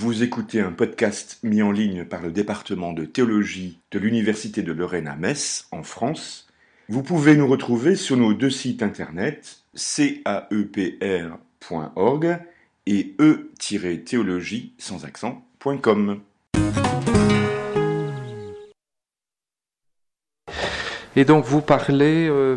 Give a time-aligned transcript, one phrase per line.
[0.00, 4.70] Vous écoutez un podcast mis en ligne par le département de théologie de l'Université de
[4.72, 6.46] Lorraine à Metz, en France.
[6.88, 10.38] Vous pouvez nous retrouver sur nos deux sites internet caepr.org
[12.86, 16.20] et e-théologie sans accent.com.
[21.16, 22.54] Et donc vous parlez euh,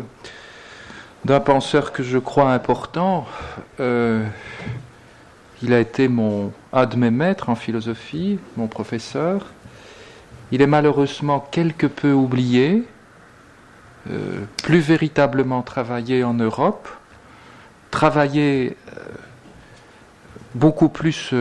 [1.24, 3.26] d'un penseur que je crois important.
[3.80, 4.24] Euh,
[5.62, 9.46] il a été mon, un de mes maîtres en philosophie, mon professeur.
[10.50, 12.84] Il est malheureusement quelque peu oublié,
[14.10, 16.88] euh, plus véritablement travaillé en Europe,
[17.90, 18.76] travaillé
[20.54, 21.32] beaucoup plus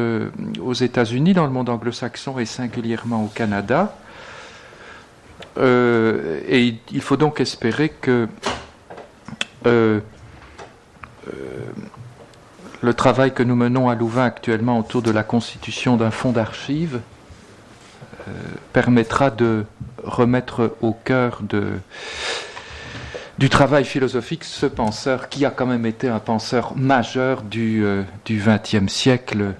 [0.61, 3.93] aux États-Unis, dans le monde anglo-saxon et singulièrement au Canada.
[5.57, 8.27] Euh, et il faut donc espérer que
[9.65, 9.99] euh,
[11.27, 11.31] euh,
[12.81, 16.99] le travail que nous menons à Louvain actuellement autour de la constitution d'un fonds d'archives
[18.73, 19.65] permettra de
[20.03, 21.41] remettre au cœur
[23.37, 27.83] du travail philosophique ce penseur qui a quand même été un penseur majeur du
[28.29, 29.53] XXe siècle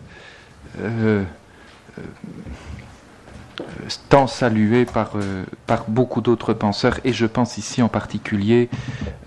[4.09, 8.69] tant salué par, euh, par beaucoup d'autres penseurs, et je pense ici en particulier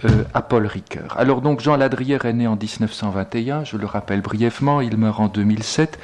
[0.05, 1.15] euh, à Paul Ricoeur.
[1.19, 5.29] Alors donc Jean Ladrière est né en 1921, je le rappelle brièvement, il meurt en
[5.29, 5.99] 2007,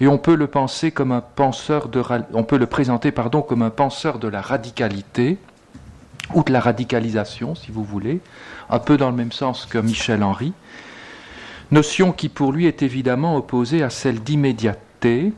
[0.00, 3.62] et on peut le penser comme un penseur de, on peut le présenter pardon comme
[3.62, 5.38] un penseur de la radicalité
[6.34, 8.20] ou de la radicalisation, si vous voulez,
[8.70, 10.52] un peu dans le même sens que Michel Henry,
[11.70, 15.32] notion qui pour lui est évidemment opposée à celle d'immédiateté,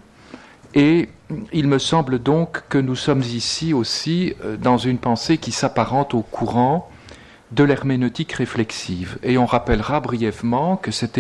[0.75, 1.09] et
[1.53, 6.15] il me semble donc que nous sommes ici aussi euh, dans une pensée qui s'apparente
[6.15, 6.91] au courant
[7.53, 9.19] de l'herméneutique réflexive.
[9.23, 11.19] Et on rappellera brièvement que cette,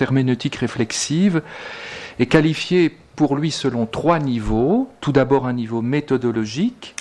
[0.00, 1.42] herméneutique réflexive
[2.18, 4.88] est qualifiée pour lui selon trois niveaux.
[5.00, 6.94] Tout d'abord un niveau méthodologique,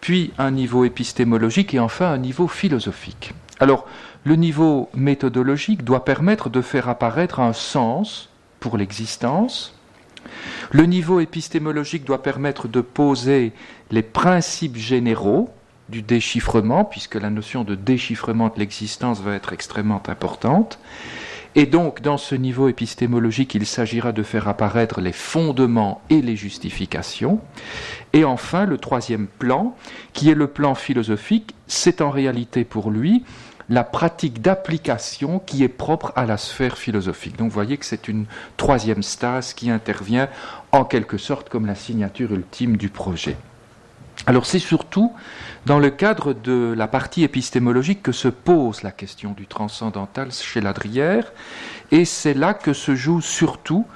[0.00, 3.34] puis un niveau épistémologique et enfin un niveau philosophique.
[3.58, 3.86] Alors,
[4.24, 8.28] le niveau méthodologique doit permettre de faire apparaître un sens
[8.60, 9.74] pour l'existence,
[10.70, 13.52] le niveau épistémologique doit permettre de poser
[13.90, 15.50] les principes généraux
[15.88, 20.78] du déchiffrement, puisque la notion de déchiffrement de l'existence va être extrêmement importante.
[21.56, 26.36] Et donc, dans ce niveau épistémologique, il s'agira de faire apparaître les fondements et les
[26.36, 27.40] justifications.
[28.12, 29.76] Et enfin, le troisième plan,
[30.12, 33.24] qui est le plan philosophique, c'est en réalité pour lui
[33.70, 37.36] la pratique d'application qui est propre à la sphère philosophique.
[37.36, 38.26] Donc vous voyez que c'est une
[38.56, 40.28] troisième stase qui intervient
[40.72, 43.36] en quelque sorte comme la signature ultime du projet.
[44.26, 45.12] Alors c'est surtout
[45.66, 50.60] dans le cadre de la partie épistémologique que se pose la question du transcendantal chez
[50.60, 51.32] l'Adrière,
[51.92, 53.86] et c'est là que se joue surtout,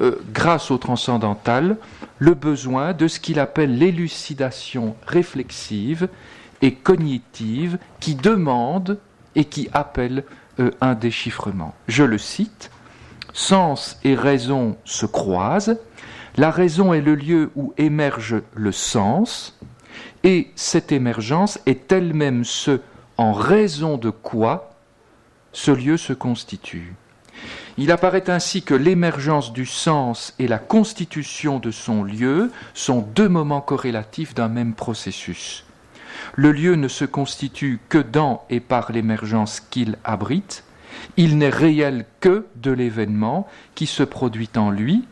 [0.00, 1.76] euh, grâce au transcendantal,
[2.18, 6.08] le besoin de ce qu'il appelle l'élucidation réflexive
[6.62, 8.98] et cognitive qui demande
[9.34, 10.24] et qui appelle
[10.58, 11.74] euh, un déchiffrement.
[11.88, 12.70] Je le cite,
[13.32, 15.76] Sens et raison se croisent,
[16.36, 19.58] la raison est le lieu où émerge le sens,
[20.24, 22.80] et cette émergence est elle-même ce
[23.16, 24.70] en raison de quoi
[25.52, 26.94] ce lieu se constitue.
[27.78, 33.28] Il apparaît ainsi que l'émergence du sens et la constitution de son lieu sont deux
[33.28, 35.64] moments corrélatifs d'un même processus.
[36.34, 40.64] Le lieu ne se constitue que dans et par l'émergence qu'il abrite.
[41.16, 45.04] Il n'est réel que de l'événement qui se produit en lui,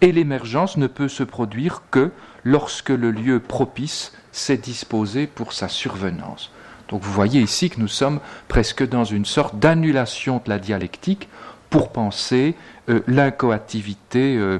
[0.00, 2.10] et l'émergence ne peut se produire que
[2.44, 6.50] lorsque le lieu propice s'est disposé pour sa survenance.
[6.88, 11.28] Donc vous voyez ici que nous sommes presque dans une sorte d'annulation de la dialectique
[11.70, 12.54] pour penser
[12.88, 14.58] euh, l'incoativité euh,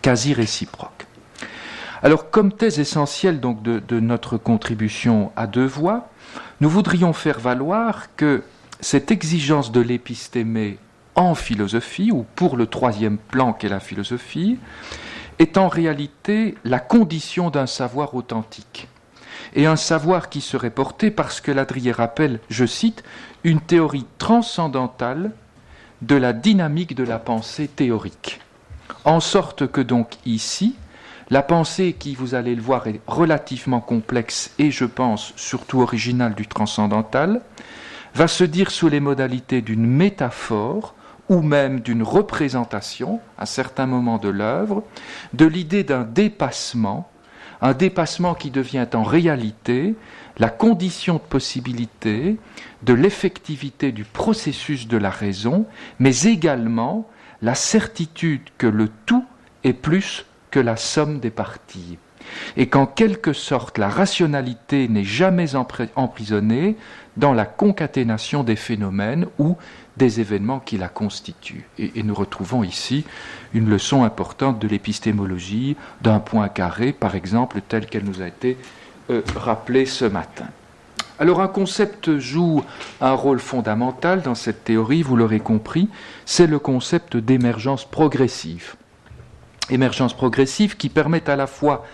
[0.00, 0.95] quasi réciproque.
[2.02, 6.08] Alors, comme thèse essentielle donc de, notre contribution à deux voix,
[6.60, 8.42] nous voudrions faire valoir que
[8.80, 10.78] cette exigence de l'épistémé
[11.14, 14.58] en philosophie, ou pour le troisième plan qu'est la philosophie,
[15.38, 18.88] est en réalité la condition d'un savoir authentique.
[19.54, 23.04] Et un savoir qui serait porté parce que l'Adrier rappelle, je cite,
[23.44, 25.30] une théorie transcendantale
[26.02, 28.40] de la dynamique de la pensée théorique.
[29.04, 30.74] En sorte que donc ici,
[31.30, 36.34] la pensée qui, vous allez le voir, est relativement complexe et, je pense, surtout originale
[36.34, 37.40] du transcendantal,
[38.14, 40.94] va se dire sous les modalités d'une métaphore
[41.28, 44.84] ou même d'une représentation, à certains moments de l'œuvre,
[45.34, 47.10] de l'idée d'un dépassement,
[47.60, 49.96] un dépassement qui devient en réalité
[50.38, 52.36] la condition de possibilité
[52.82, 55.66] de l'effectivité du processus de la raison,
[55.98, 57.08] mais également
[57.42, 59.24] la certitude que le tout
[59.64, 60.24] est plus
[60.60, 61.98] la somme des parties,
[62.56, 66.76] et qu'en quelque sorte la rationalité n'est jamais emprisonnée
[67.16, 69.56] dans la concaténation des phénomènes ou
[69.96, 71.66] des événements qui la constituent.
[71.78, 73.04] Et, nous retrouvons ici
[73.54, 78.58] une leçon importante de l'épistémologie d'un point carré, par exemple, tel qu'elle nous a été
[79.10, 80.46] euh, rappelée ce matin.
[81.18, 82.62] Alors un concept joue
[83.00, 85.88] un rôle fondamental dans cette théorie, vous l'aurez compris,
[86.26, 88.74] c'est le concept d'émergence progressive.
[89.70, 91.84] Émergence progressive qui permet à la fois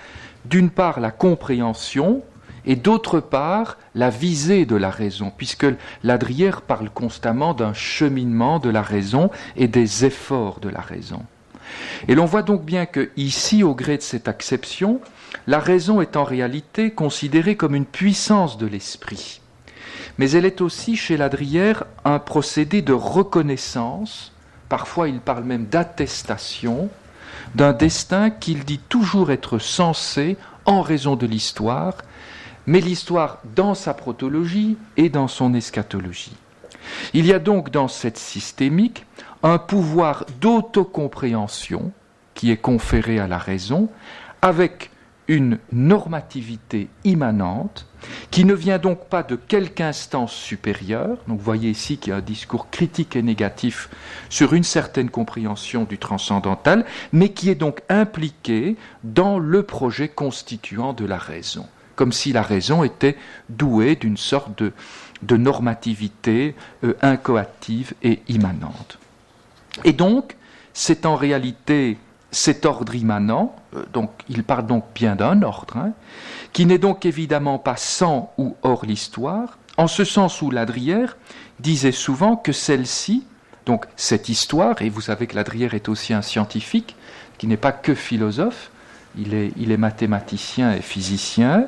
[0.45, 2.23] d'une part la compréhension
[2.65, 5.67] et d'autre part la visée de la raison, puisque
[6.05, 11.23] Ladrière parle constamment d'un cheminement de la raison et des efforts de la raison.
[12.09, 15.01] Et l'on voit donc bien que ici, au gré de cette acception,
[15.47, 19.41] la raison est en réalité considérée comme une puissance de l'esprit.
[20.19, 24.33] Mais elle est aussi, chez Ladrière, un procédé de reconnaissance,
[24.69, 26.91] parfois il parle même d'attestation,
[27.55, 31.95] d'un destin qu'il dit toujours être censé en raison de l'histoire,
[32.67, 36.37] mais l'histoire dans sa protologie et dans son eschatologie.
[37.15, 39.07] Il y a donc dans cette systémique
[39.43, 41.93] un pouvoir d'autocompréhension
[42.35, 43.89] qui est conféré à la raison,
[44.41, 44.91] avec
[45.29, 47.87] une normativité immanente
[48.31, 51.19] qui ne vient donc pas de quelque instance supérieure.
[51.29, 53.89] Donc vous voyez ici qu'il y a un discours critique et négatif
[54.29, 60.93] sur une certaine compréhension du transcendantal, mais qui est donc impliqué dans le projet constituant
[60.93, 61.67] de la raison,
[61.97, 63.17] comme si la raison était
[63.49, 64.73] douée d'une sorte de,
[65.37, 66.55] normativité
[66.85, 68.99] euh, incoative et immanente.
[69.85, 70.37] Et donc,
[70.75, 71.97] c'est en réalité
[72.33, 75.93] cet ordre immanent, euh, il parle donc bien d'un ordre, hein,
[76.53, 81.17] qui n'est donc évidemment pas sans ou hors l'histoire, en ce sens où Ladrière
[81.61, 83.25] disait souvent que celle-ci,
[83.65, 86.97] donc cette histoire, et vous savez que Ladrière est aussi un scientifique,
[87.39, 88.71] qui n'est pas que philosophe,
[89.17, 91.67] il est, il est mathématicien et physicien,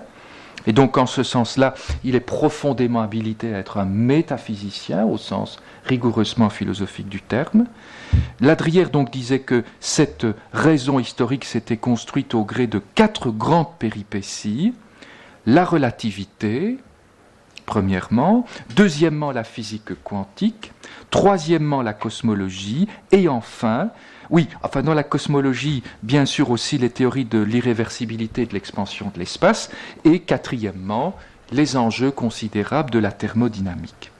[0.67, 5.59] et donc en ce sens-là, il est profondément habilité à être un métaphysicien au sens
[5.85, 7.67] rigoureusement philosophique du terme.
[8.41, 14.75] Ladrière donc disait que cette raison historique s'était construite au gré de quatre grandes péripéties.
[15.47, 16.79] La relativité,
[17.67, 18.47] premièrement,
[18.77, 20.73] deuxièmement la physique quantique,
[21.11, 23.91] troisièmement la cosmologie, et enfin,
[24.31, 29.19] oui, enfin dans la cosmologie, bien sûr aussi les théories de l'irréversibilité de l'expansion de
[29.19, 29.71] l'espace,
[30.05, 31.15] et quatrièmement,
[31.53, 34.11] les enjeux considérables de la thermodynamique.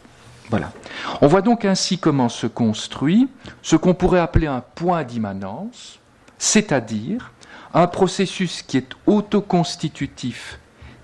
[0.51, 0.73] Voilà.
[1.21, 3.29] On voit donc ainsi comment se construit
[3.63, 5.99] ce qu'on pourrait appeler un point d'immanence,
[6.39, 7.33] c'est-à-dire
[7.73, 10.59] un processus qui est autoconstitutif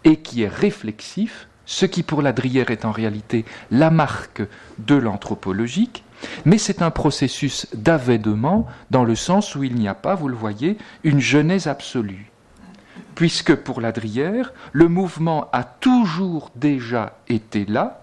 [0.05, 4.43] et qui est réflexif, ce qui pour Ladrière est en réalité la marque
[4.79, 6.05] de l'anthropologique,
[6.45, 10.37] mais c'est un processus d'avènement dans le sens où il n'y a pas, vous le
[10.37, 12.31] voyez, une genèse absolue.
[13.15, 18.00] Puisque pour Ladrière, le mouvement a toujours déjà été là,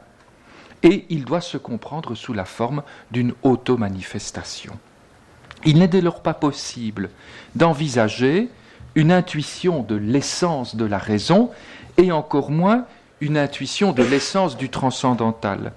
[0.84, 4.78] et il doit se comprendre sous la forme d'une auto-manifestation.
[5.66, 7.10] Il n'est dès lors pas possible
[7.56, 8.50] d'envisager
[8.96, 11.52] une intuition de l'essence de la raison
[11.98, 12.86] et encore moins
[13.22, 15.74] une intuition de l'essence du transcendantal,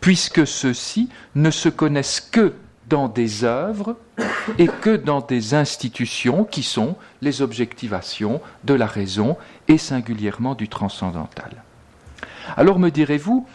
[0.00, 2.54] puisque ceux-ci ne se connaissent que
[2.88, 3.96] dans des œuvres
[4.58, 9.36] et que dans des institutions qui sont les objectivations de la raison
[9.68, 11.62] et singulièrement du transcendantal.
[12.56, 13.46] Alors me direz-vous,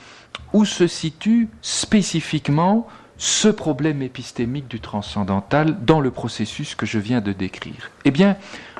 [0.53, 7.22] où se situe spécifiquement ce problème épistémique du transcendantal dans le processus que je viens
[7.22, 8.38] de décrire Eh bien,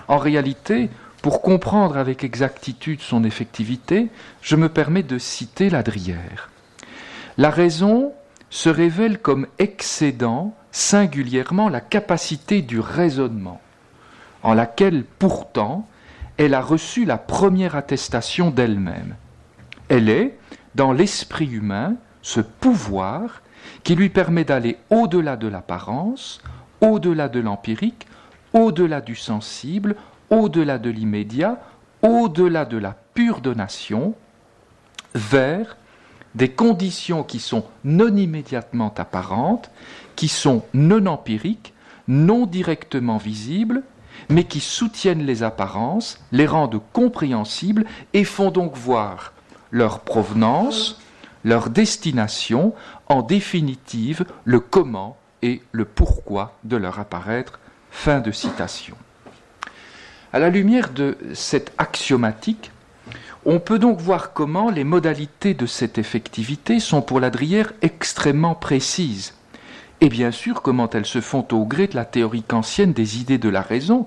[0.08, 0.90] en réalité,
[1.22, 4.10] pour comprendre avec exactitude son effectivité,
[4.42, 6.50] je me permets de citer l'Adrière.
[7.38, 8.14] La raison
[8.50, 13.60] se révèle comme excédant singulièrement la capacité du raisonnement,
[14.44, 15.88] en laquelle pourtant
[16.38, 19.16] elle a reçu la première attestation d'elle-même.
[19.90, 20.38] Elle est,
[20.78, 23.42] dans l'esprit humain ce pouvoir
[23.84, 26.40] qui lui permet d'aller au-delà de l'apparence,
[26.82, 28.06] au-delà de l'empirique,
[28.54, 29.96] au-delà du sensible,
[30.30, 31.60] au-delà de l'immédiat,
[32.04, 34.14] au-delà de la pure donation,
[35.16, 35.78] vers
[36.36, 39.72] des conditions qui sont non immédiatement apparentes,
[40.16, 41.74] qui sont non empiriques,
[42.08, 43.82] non directement visibles,
[44.30, 49.34] mais qui soutiennent les apparences, les rendent compréhensibles et font donc voir
[49.72, 51.00] leur provenance,
[51.44, 52.74] leur destination,
[53.08, 57.60] en définitive le comment et le pourquoi de leur apparaître.
[57.90, 58.96] Fin de citation.
[60.34, 62.72] À la lumière de cette axiomatique,
[63.46, 69.36] on peut donc voir comment les modalités de cette effectivité sont pour l'Adrière extrêmement précises,
[70.02, 73.38] et bien sûr comment elles se font au gré de la théorie kantienne des idées
[73.38, 74.06] de la raison,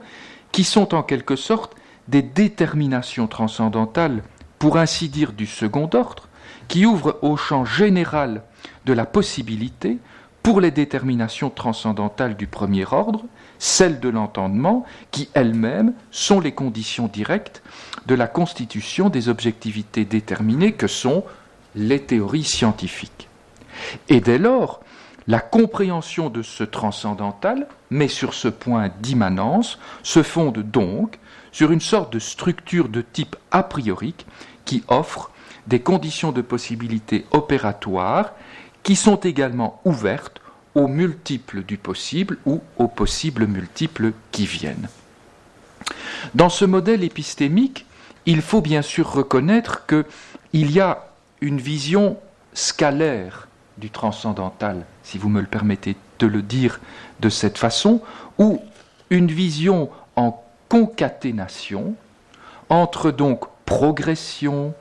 [0.53, 1.75] qui sont en quelque sorte
[2.07, 4.23] des déterminations transcendantales,
[4.61, 6.29] pour ainsi dire du second ordre,
[6.69, 8.43] qui ouvrent au champ général
[8.85, 9.99] de la possibilité
[10.43, 13.25] pour les déterminations transcendantales du premier ordre,
[13.59, 17.63] celles de l'entendement, qui elles-mêmes sont les conditions directes
[18.07, 21.25] de la constitution des objectivités déterminées que sont
[21.75, 23.29] les théories scientifiques.
[24.11, 24.81] Et dès lors,
[25.27, 31.19] la compréhension de ce transcendantal, mais sur ce point d'immanence, se fonde donc
[31.53, 34.15] sur une sorte de structure de type a priori
[34.71, 35.33] qui offre
[35.67, 38.35] des conditions de possibilité opératoires
[38.85, 40.41] qui sont également ouvertes
[40.77, 44.89] aux multiples du possible ou aux possibles multiples qui viennent.
[46.37, 47.85] Dans ce modèle épistémique,
[48.27, 51.09] il faut bien sûr reconnaître qu'il y a
[51.41, 52.17] une vision
[52.55, 56.79] scalaire du transcendantal, si vous me le permettez de le dire
[57.19, 58.03] de cette façon,
[58.39, 58.63] ou
[59.11, 61.97] une vision en concaténation
[62.69, 64.75] entre donc progression,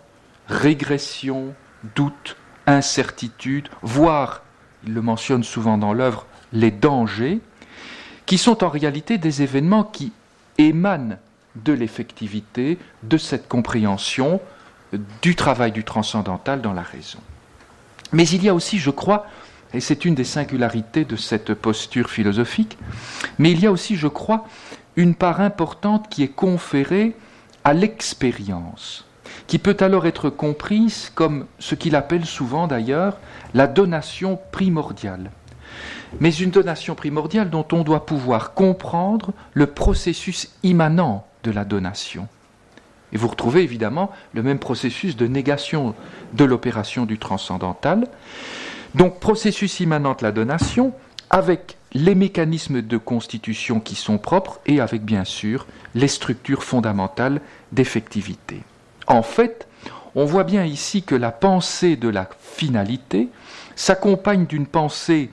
[0.48, 1.53] régression,
[1.96, 4.41] doute, incertitude, voire,
[4.84, 7.39] il le mentionne souvent dans l'œuvre, les dangers,
[8.25, 10.12] qui sont en réalité des événements qui
[10.58, 11.19] émanent
[11.55, 14.41] de l'effectivité, de cette compréhension
[15.22, 17.19] du travail du transcendantal dans la raison.
[18.12, 19.27] Mais il y a aussi, je crois,
[19.72, 22.79] et c'est une des singularités de cette posture philosophique,
[23.38, 24.48] mais il y a aussi, je crois,
[24.96, 27.15] une part importante qui est conférée
[27.70, 29.06] à l'expérience,
[29.46, 33.18] qui peut alors être comprise comme ce qu'il appelle souvent d'ailleurs
[33.54, 35.30] la donation primordiale.
[36.20, 42.28] Mais une donation primordiale dont on doit pouvoir comprendre le processus immanent de la donation.
[43.14, 45.94] Et vous retrouvez évidemment le même processus de négation
[46.34, 48.08] de l'opération du transcendantal.
[48.96, 50.92] Donc processus immanent de la donation
[51.30, 57.42] avec les mécanismes de constitution qui sont propres et avec bien sûr les structures fondamentales
[57.72, 58.64] d'effectivité.
[59.08, 59.68] En fait,
[60.16, 63.30] on voit bien ici que la pensée de la finalité
[63.76, 65.30] s'accompagne d'une pensée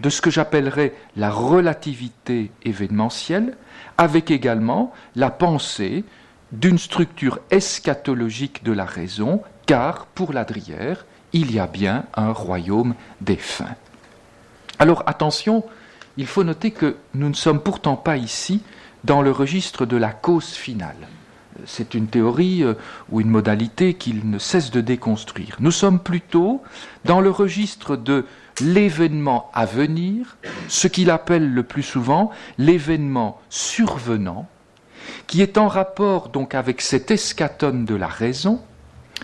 [0.00, 3.56] de ce que j'appellerais la relativité événementielle,
[3.98, 6.04] avec également la pensée
[6.52, 12.94] d'une structure eschatologique de la raison, car pour l'Adrière, il y a bien un royaume
[13.20, 13.76] des fins.
[14.80, 15.62] Alors attention,
[16.16, 18.62] il faut noter que nous ne sommes pourtant pas ici
[19.04, 20.96] dans le registre de la cause finale.
[21.66, 22.72] C'est une théorie euh,
[23.10, 25.56] ou une modalité qu'il ne cesse de déconstruire.
[25.60, 26.62] Nous sommes plutôt
[27.04, 28.24] dans le registre de
[28.62, 34.48] l'événement à venir, ce qu'il appelle le plus souvent l'événement survenant,
[35.26, 38.62] qui est en rapport donc avec cet escatone de la raison,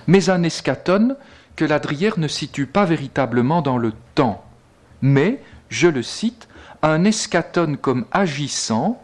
[0.06, 1.16] mais un escatone
[1.54, 4.45] que l'Adrière ne situe pas véritablement dans le temps,
[5.06, 6.48] mais, je le cite,
[6.82, 9.02] un escatone comme agissant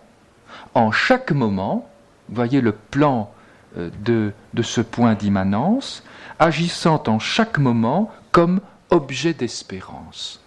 [0.75, 1.88] en chaque moment,
[2.28, 3.32] voyez le plan
[3.76, 6.02] euh, de, de ce point d'immanence,
[6.38, 10.40] agissant en chaque moment comme objet d'espérance.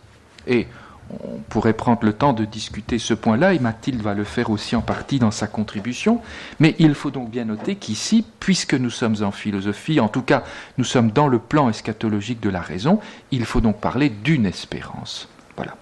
[0.47, 0.67] Et
[1.09, 4.75] on pourrait prendre le temps de discuter ce point-là, et Mathilde va le faire aussi
[4.75, 6.21] en partie dans sa contribution,
[6.59, 10.43] mais il faut donc bien noter qu'ici, puisque nous sommes en philosophie, en tout cas
[10.77, 12.99] nous sommes dans le plan eschatologique de la raison,
[13.31, 15.29] il faut donc parler d'une espérance.
[15.55, 15.75] Voilà.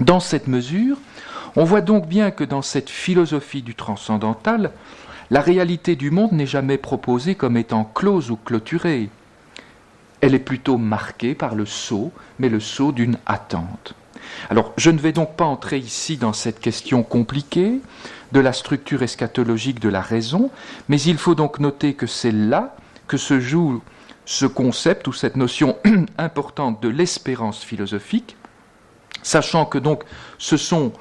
[0.00, 0.96] Dans cette mesure,
[1.56, 4.70] on voit donc bien que dans cette philosophie du transcendantal,
[5.30, 9.10] la réalité du monde n'est jamais proposée comme étant close ou clôturée.
[10.20, 13.94] Elle est plutôt marquée par le saut, mais le saut d'une attente.
[14.50, 17.80] Alors, je ne vais donc pas entrer ici dans cette question compliquée
[18.32, 20.50] de la structure eschatologique de la raison,
[20.88, 22.76] mais il faut donc noter que c'est là
[23.06, 23.82] que se joue
[24.26, 25.76] ce concept ou cette notion
[26.18, 28.36] importante de l'espérance philosophique,
[29.22, 30.04] sachant que donc
[30.38, 30.92] ce sont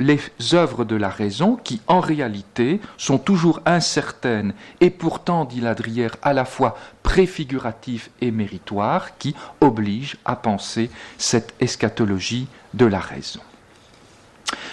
[0.00, 0.20] les
[0.52, 6.32] œuvres de la raison qui, en réalité, sont toujours incertaines et pourtant, dit Ladrière, à
[6.32, 13.40] la fois préfiguratives et méritoires, qui obligent à penser cette eschatologie de la raison.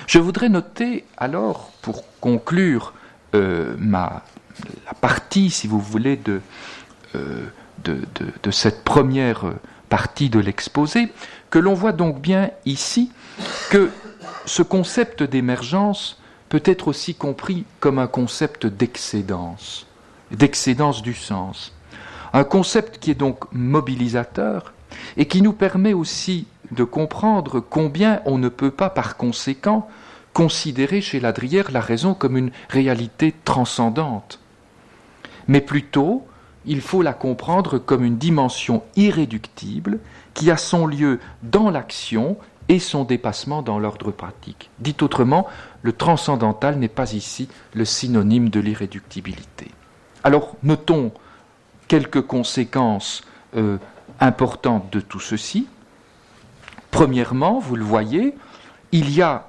[0.07, 2.93] Je voudrais noter alors, pour conclure
[3.35, 4.23] euh, ma,
[4.85, 6.41] la partie, si vous voulez, de,
[7.15, 7.45] euh,
[8.51, 9.45] cette première
[9.89, 11.11] partie de l'exposé,
[11.51, 13.11] que l'on voit donc bien ici
[13.69, 13.91] que
[14.45, 19.85] ce concept d'émergence peut être aussi compris comme un concept d'excédence,
[20.31, 21.73] d'excédence du sens.
[22.33, 24.73] Un concept qui est donc mobilisateur
[25.17, 29.87] et qui nous permet aussi de comprendre combien on ne peut pas par conséquent
[30.33, 34.39] considérer chez l'Adrière la raison comme une réalité transcendante,
[35.47, 36.25] mais plutôt
[36.65, 39.99] il faut la comprendre comme une dimension irréductible
[40.33, 42.37] qui a son lieu dans l'action
[42.69, 44.69] et son dépassement dans l'ordre pratique.
[44.79, 45.47] Dit autrement,
[45.81, 49.71] le transcendantal n'est pas ici le synonyme de l'irréductibilité.
[50.23, 51.11] Alors notons
[51.87, 53.23] quelques conséquences
[53.57, 53.77] euh,
[54.19, 55.67] importantes de tout ceci.
[56.91, 58.35] Premièrement, vous le voyez,
[58.91, 59.47] il y a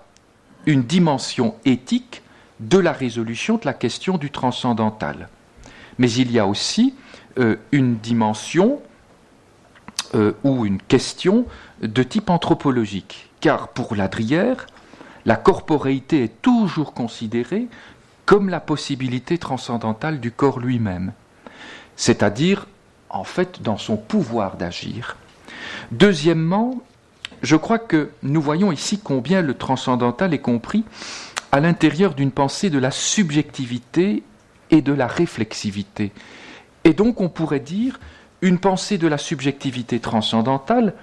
[0.66, 2.22] une dimension éthique
[2.60, 5.28] de la résolution de la question du transcendantal.
[5.98, 6.94] Mais il y a aussi
[7.38, 8.80] euh, une dimension
[10.14, 11.46] euh, ou une question
[11.80, 13.30] de type anthropologique.
[13.40, 14.66] Car pour Ladrière,
[15.24, 17.66] la corporéité est toujours considérée
[18.26, 21.12] comme la possibilité transcendantale du corps lui-même,
[21.96, 22.66] c'est-à-dire
[23.10, 25.16] en fait dans son pouvoir d'agir.
[25.90, 26.80] Deuxièmement,
[27.42, 30.84] je crois que nous voyons ici combien le transcendantal est compris
[31.50, 34.22] à l'intérieur d'une pensée de la subjectivité
[34.70, 36.12] et de la réflexivité.
[36.84, 38.00] Et donc on pourrait dire
[38.42, 40.94] une pensée de la subjectivité transcendantale,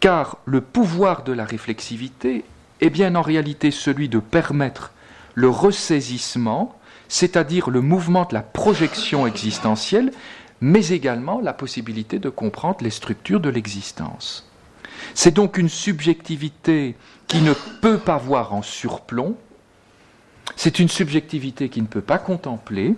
[0.00, 2.44] car le pouvoir de la réflexivité
[2.80, 4.92] est bien en réalité celui de permettre
[5.34, 10.12] le ressaisissement, c'est-à-dire le mouvement de la projection existentielle,
[10.60, 14.48] mais également la possibilité de comprendre les structures de l'existence.
[15.14, 16.94] C'est donc une subjectivité
[17.26, 19.36] qui ne peut pas voir en surplomb,
[20.56, 22.94] c'est une subjectivité qui ne peut pas contempler,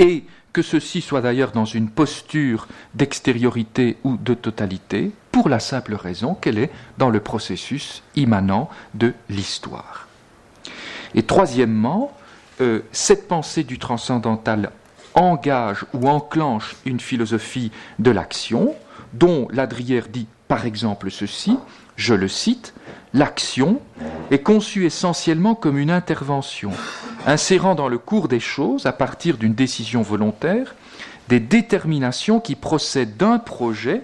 [0.00, 5.94] et que ceci soit d'ailleurs dans une posture d'extériorité ou de totalité, pour la simple
[5.94, 10.08] raison qu'elle est dans le processus immanent de l'histoire.
[11.14, 12.12] Et troisièmement,
[12.60, 14.72] euh, cette pensée du transcendantal
[15.14, 18.74] engage ou enclenche une philosophie de l'action,
[19.12, 21.56] dont Ladrière dit par exemple ceci,
[22.00, 22.72] je le cite,
[23.12, 23.80] l'action
[24.30, 26.72] est conçue essentiellement comme une intervention,
[27.26, 30.74] insérant dans le cours des choses, à partir d'une décision volontaire,
[31.28, 34.02] des déterminations qui procèdent d'un projet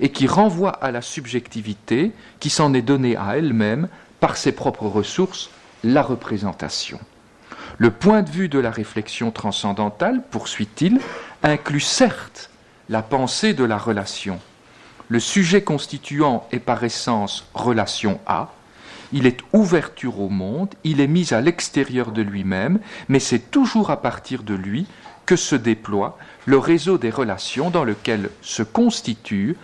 [0.00, 3.88] et qui renvoient à la subjectivité qui s'en est donnée à elle-même
[4.18, 5.50] par ses propres ressources,
[5.84, 6.98] la représentation.
[7.76, 11.00] Le point de vue de la réflexion transcendantale, poursuit-il,
[11.42, 12.50] inclut certes
[12.88, 14.40] la pensée de la relation,
[15.08, 18.52] le sujet constituant est par essence relation A,
[19.12, 23.90] il est ouverture au monde, il est mis à l'extérieur de lui-même, mais c'est toujours
[23.90, 24.86] à partir de lui
[25.26, 29.56] que se déploie le réseau des relations dans lequel se constitue,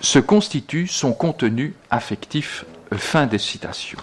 [0.00, 2.64] se constitue son contenu affectif.
[2.94, 3.98] Fin des citations.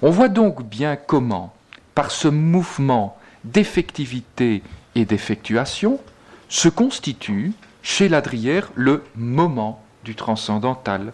[0.00, 1.52] On voit donc bien comment,
[1.94, 4.62] par ce mouvement d'effectivité
[4.94, 6.00] et d'effectuation,
[6.48, 11.12] se constitue chez Ladrière le moment du transcendantal,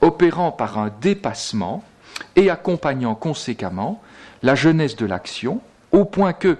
[0.00, 1.84] opérant par un dépassement
[2.36, 4.02] et accompagnant conséquemment
[4.42, 5.60] la jeunesse de l'action,
[5.92, 6.58] au point que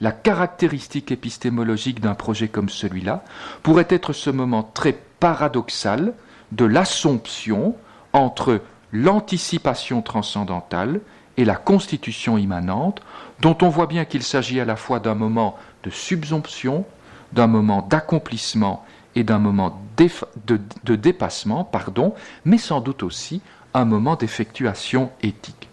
[0.00, 3.24] la caractéristique épistémologique d'un projet comme celui-là
[3.62, 6.12] pourrait être ce moment très paradoxal
[6.52, 7.74] de l'assomption
[8.12, 8.60] entre
[8.92, 11.00] l'anticipation transcendantale
[11.36, 13.02] et la constitution immanente,
[13.40, 16.84] dont on voit bien qu'il s'agit à la fois d'un moment de subsomption,
[17.32, 18.84] d'un moment d'accomplissement
[19.14, 23.40] et d'un moment de, dépassement, pardon, mais sans doute aussi
[23.74, 25.68] un moment d'effectuation éthique.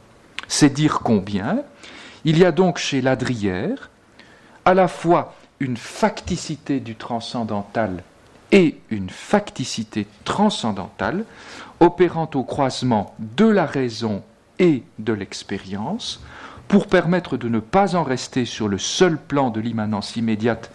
[0.48, 1.60] C'est dire combien
[2.26, 3.90] il y a donc chez Ladrière
[4.66, 8.04] à la fois une facticité du transcendantal
[8.52, 11.26] et une facticité transcendantale
[11.80, 14.24] opérant au croisement de la raison
[14.60, 16.22] et de l'expérience
[16.68, 20.72] pour permettre de ne pas en rester sur le seul plan de l'immanence immédiate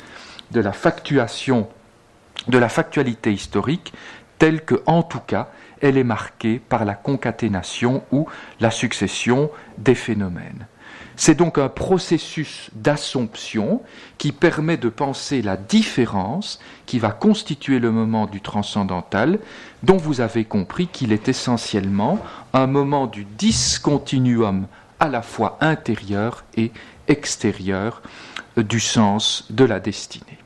[0.51, 1.69] de la factuation,
[2.49, 3.93] de la factualité historique,
[4.39, 5.49] telle que, en tout cas,
[5.81, 8.27] elle est marquée par la concaténation ou
[8.61, 10.67] la succession des phénomènes.
[11.17, 13.83] C'est donc un processus d'assomption
[14.19, 19.41] qui permet de penser la différence qui va constituer le moment du transcendantal,
[19.83, 22.21] dont vous avez compris qu'il est essentiellement
[22.53, 24.69] un moment du discontinuum
[25.01, 26.71] à la fois intérieur et
[27.09, 28.03] extérieur
[28.57, 30.39] du sens de la destinée.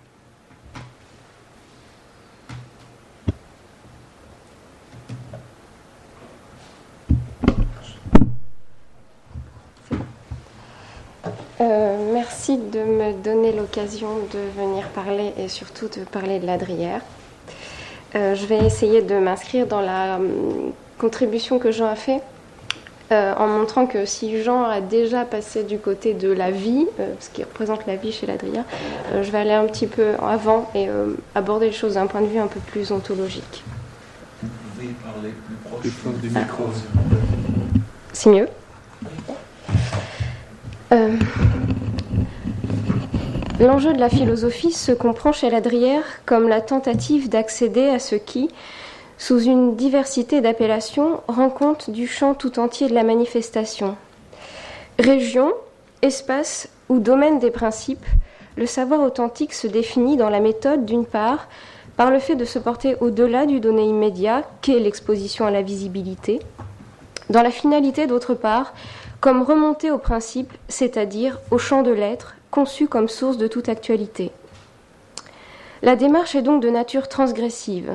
[11.61, 17.03] Euh, merci de me donner l'occasion de venir parler et surtout de parler de l'Adrière.
[18.15, 22.21] Euh, je vais essayer de m'inscrire dans la hum, contribution que Jean a fait
[23.13, 26.87] euh, en montrant que si Jean a déjà passé du côté de la vie,
[27.21, 28.65] ce qui représente la vie chez l'Adrière,
[29.15, 30.89] je vais aller un petit peu avant et
[31.35, 33.63] aborder les choses d'un point de vue un peu plus ontologique.
[34.43, 35.35] Vous pouvez parler
[35.81, 36.65] plus proche du micro.
[38.13, 38.49] C'est mieux
[40.93, 41.17] euh,
[43.61, 48.51] l'enjeu de la philosophie se comprend chez Ladrière comme la tentative d'accéder à ce qui,
[49.23, 53.97] sous une diversité d'appellations, rend compte du champ tout entier de la manifestation.
[54.99, 55.53] Région,
[56.03, 58.05] espace ou domaine des principes,
[58.57, 61.47] le savoir authentique se définit dans la méthode, d'une part,
[61.97, 66.41] par le fait de se porter au-delà du donné immédiat qu'est l'exposition à la visibilité,
[67.31, 68.75] dans la finalité, d'autre part,
[69.21, 74.33] comme remonter au principe, c'est-à-dire au champ de l'être, conçu comme source de toute actualité.
[75.81, 77.93] La démarche est donc de nature transgressive.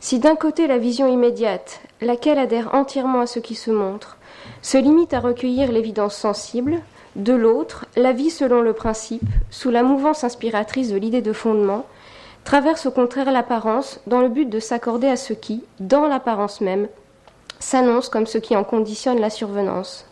[0.00, 4.16] Si d'un côté la vision immédiate, laquelle adhère entièrement à ce qui se montre,
[4.62, 6.80] se limite à recueillir l'évidence sensible,
[7.16, 11.84] de l'autre, la vie selon le principe, sous la mouvance inspiratrice de l'idée de fondement,
[12.44, 16.86] traverse au contraire l'apparence dans le but de s'accorder à ce qui, dans l'apparence même,
[17.58, 20.06] s'annonce comme ce qui en conditionne la survenance.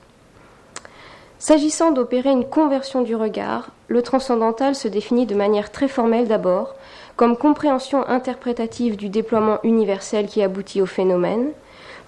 [1.38, 6.74] S'agissant d'opérer une conversion du regard, le transcendantal se définit de manière très formelle d'abord,
[7.16, 11.48] comme compréhension interprétative du déploiement universel qui aboutit au phénomène,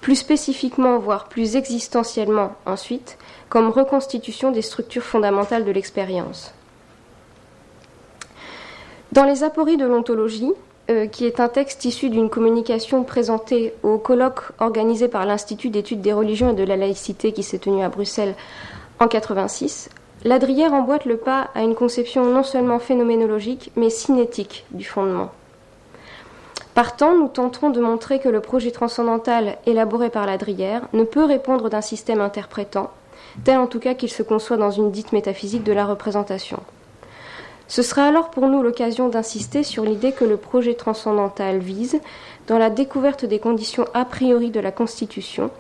[0.00, 3.18] plus spécifiquement, voire plus existentiellement ensuite,
[3.48, 6.52] comme reconstitution des structures fondamentales de l'expérience.
[9.12, 10.52] Dans les apories de l'ontologie,
[10.90, 16.00] euh, qui est un texte issu d'une communication présentée au colloque organisé par l'Institut d'études
[16.00, 18.34] des religions et de la laïcité qui s'est tenu à Bruxelles
[19.00, 19.90] en 86,
[20.24, 25.30] Ladrière emboîte le pas à une conception non seulement phénoménologique, mais cinétique du fondement.
[26.74, 31.70] Partant, nous tenterons de montrer que le projet transcendantal élaboré par Ladrière ne peut répondre
[31.70, 32.90] d'un système interprétant,
[33.44, 36.58] tel en tout cas qu'il se conçoit dans une dite métaphysique de la représentation.
[37.68, 42.00] Ce sera alors pour nous l'occasion d'insister sur l'idée que le projet transcendantal vise,
[42.48, 45.50] dans la découverte des conditions a priori de la Constitution,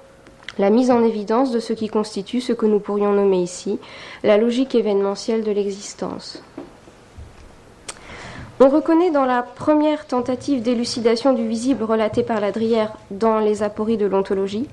[0.58, 3.78] la mise en évidence de ce qui constitue ce que nous pourrions nommer ici
[4.22, 6.42] la logique événementielle de l'existence.
[8.60, 13.96] On reconnaît dans la première tentative d'élucidation du visible relatée par Ladrière dans les apories
[13.96, 14.66] de l'ontologie,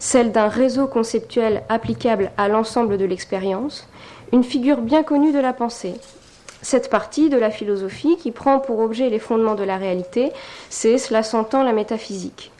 [0.00, 3.88] celle d'un réseau conceptuel applicable à l'ensemble de l'expérience,
[4.32, 5.94] une figure bien connue de la pensée.
[6.62, 10.32] Cette partie de la philosophie qui prend pour objet les fondements de la réalité,
[10.68, 12.50] c'est, cela s'entend, la métaphysique.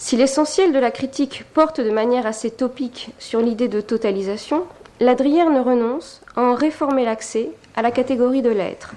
[0.00, 4.62] Si l'essentiel de la critique porte de manière assez topique sur l'idée de totalisation,
[5.00, 8.94] Ladrière ne renonce à en réformer l'accès à la catégorie de l'être.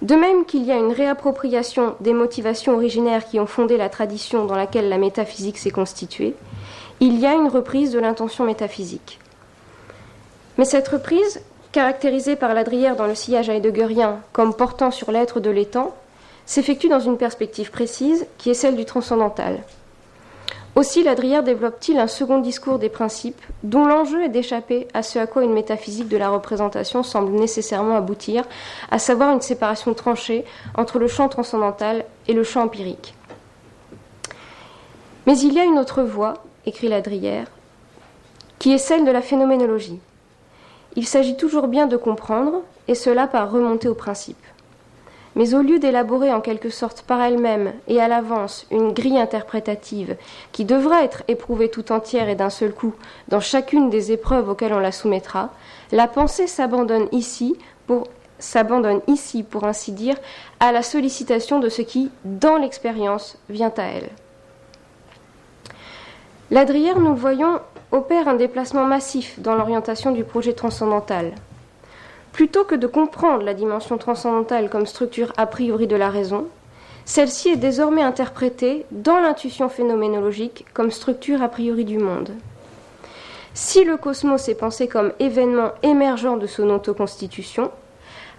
[0.00, 4.44] De même qu'il y a une réappropriation des motivations originaires qui ont fondé la tradition
[4.44, 6.36] dans laquelle la métaphysique s'est constituée,
[7.00, 9.18] il y a une reprise de l'intention métaphysique.
[10.56, 11.40] Mais cette reprise,
[11.72, 15.96] caractérisée par Ladrière dans le sillage heideggerien comme portant sur l'être de l'étang,
[16.48, 19.62] s'effectue dans une perspective précise qui est celle du transcendantal.
[20.76, 25.26] Aussi, Ladrière développe-t-il un second discours des principes dont l'enjeu est d'échapper à ce à
[25.26, 28.44] quoi une métaphysique de la représentation semble nécessairement aboutir,
[28.90, 33.14] à savoir une séparation tranchée entre le champ transcendantal et le champ empirique.
[35.26, 36.34] Mais il y a une autre voie,
[36.64, 37.48] écrit Ladrière,
[38.58, 40.00] qui est celle de la phénoménologie.
[40.96, 44.47] Il s'agit toujours bien de comprendre, et cela par remonter aux principes.
[45.38, 50.16] Mais au lieu d'élaborer en quelque sorte par elle-même et à l'avance une grille interprétative
[50.50, 52.92] qui devra être éprouvée tout entière et d'un seul coup
[53.28, 55.50] dans chacune des épreuves auxquelles on la soumettra,
[55.92, 58.08] la pensée s'abandonne ici pour
[58.40, 60.16] s'abandonne ici, pour ainsi dire,
[60.58, 64.10] à la sollicitation de ce qui, dans l'expérience, vient à elle.
[66.50, 67.60] Ladrière, nous le voyons,
[67.92, 71.34] opère un déplacement massif dans l'orientation du projet transcendantal.
[72.38, 76.46] Plutôt que de comprendre la dimension transcendantale comme structure a priori de la raison,
[77.04, 82.30] celle-ci est désormais interprétée dans l'intuition phénoménologique comme structure a priori du monde.
[83.54, 87.72] Si le cosmos est pensé comme événement émergent de son autoconstitution,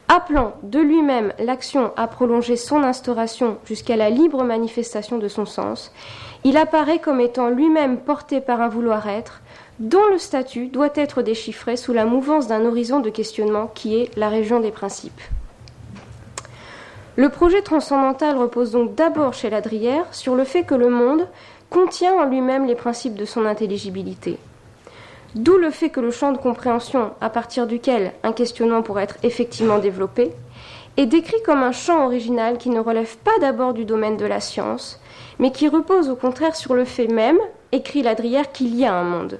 [0.07, 5.91] appelant de lui-même l'action à prolonger son instauration jusqu'à la libre manifestation de son sens,
[6.45, 9.41] il apparaît comme étant lui-même porté par un vouloir-être,
[9.79, 14.15] dont le statut doit être déchiffré sous la mouvance d'un horizon de questionnement qui est
[14.17, 15.21] la région des principes.
[17.15, 21.27] Le projet transcendantal repose donc d'abord chez Ladrière sur le fait que le monde
[21.69, 24.37] contient en lui-même les principes de son intelligibilité.
[25.35, 29.17] D'où le fait que le champ de compréhension à partir duquel un questionnement pourrait être
[29.23, 30.31] effectivement développé
[30.97, 34.39] est décrit comme un champ original qui ne relève pas d'abord du domaine de la
[34.39, 34.99] science,
[35.37, 37.37] mais qui repose au contraire sur le fait même,
[37.71, 39.39] écrit Ladrière, qu'il y a un monde.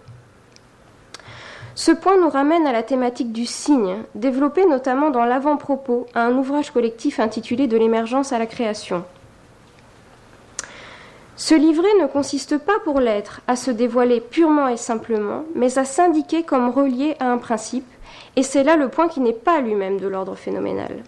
[1.79, 6.35] Ce point nous ramène à la thématique du signe, développée notamment dans l'avant-propos à un
[6.35, 9.05] ouvrage collectif intitulé De l'émergence à la création.
[11.37, 15.85] Ce livret ne consiste pas pour l'être à se dévoiler purement et simplement, mais à
[15.85, 17.87] s'indiquer comme relié à un principe,
[18.35, 21.01] et c'est là le point qui n'est pas lui-même de l'ordre phénoménal.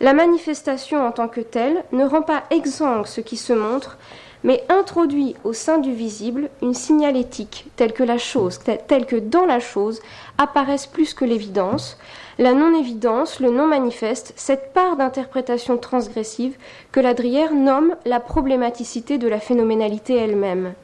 [0.00, 3.98] La manifestation en tant que telle ne rend pas exsangue ce qui se montre,
[4.44, 9.46] mais introduit au sein du visible une signalétique telle que la chose, telle que dans
[9.46, 10.00] la chose
[10.38, 11.98] apparaissent plus que l'évidence,
[12.38, 16.56] la non-évidence, le non-manifeste, cette part d'interprétation transgressive
[16.90, 20.74] que Ladrière nomme la problématicité de la phénoménalité elle-même.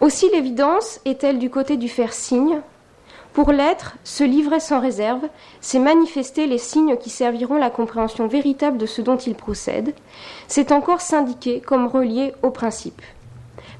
[0.00, 2.60] Aussi l'évidence est-elle du côté du faire signe,
[3.34, 5.28] pour l'être, se livrer sans réserve,
[5.60, 9.92] c'est manifester les signes qui serviront la compréhension véritable de ce dont il procède,
[10.46, 13.02] c'est encore s'indiquer comme relié au principe.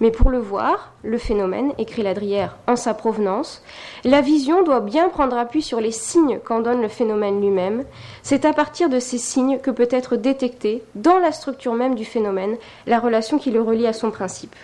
[0.01, 3.63] Mais pour le voir, le phénomène, écrit Ladrière en sa provenance,
[4.03, 7.85] la vision doit bien prendre appui sur les signes qu'en donne le phénomène lui-même.
[8.25, 12.05] C'est à partir de ces signes que peut être détectée, dans la structure même du
[12.05, 12.57] phénomène,
[12.89, 14.57] la relation qui le relie à son principe.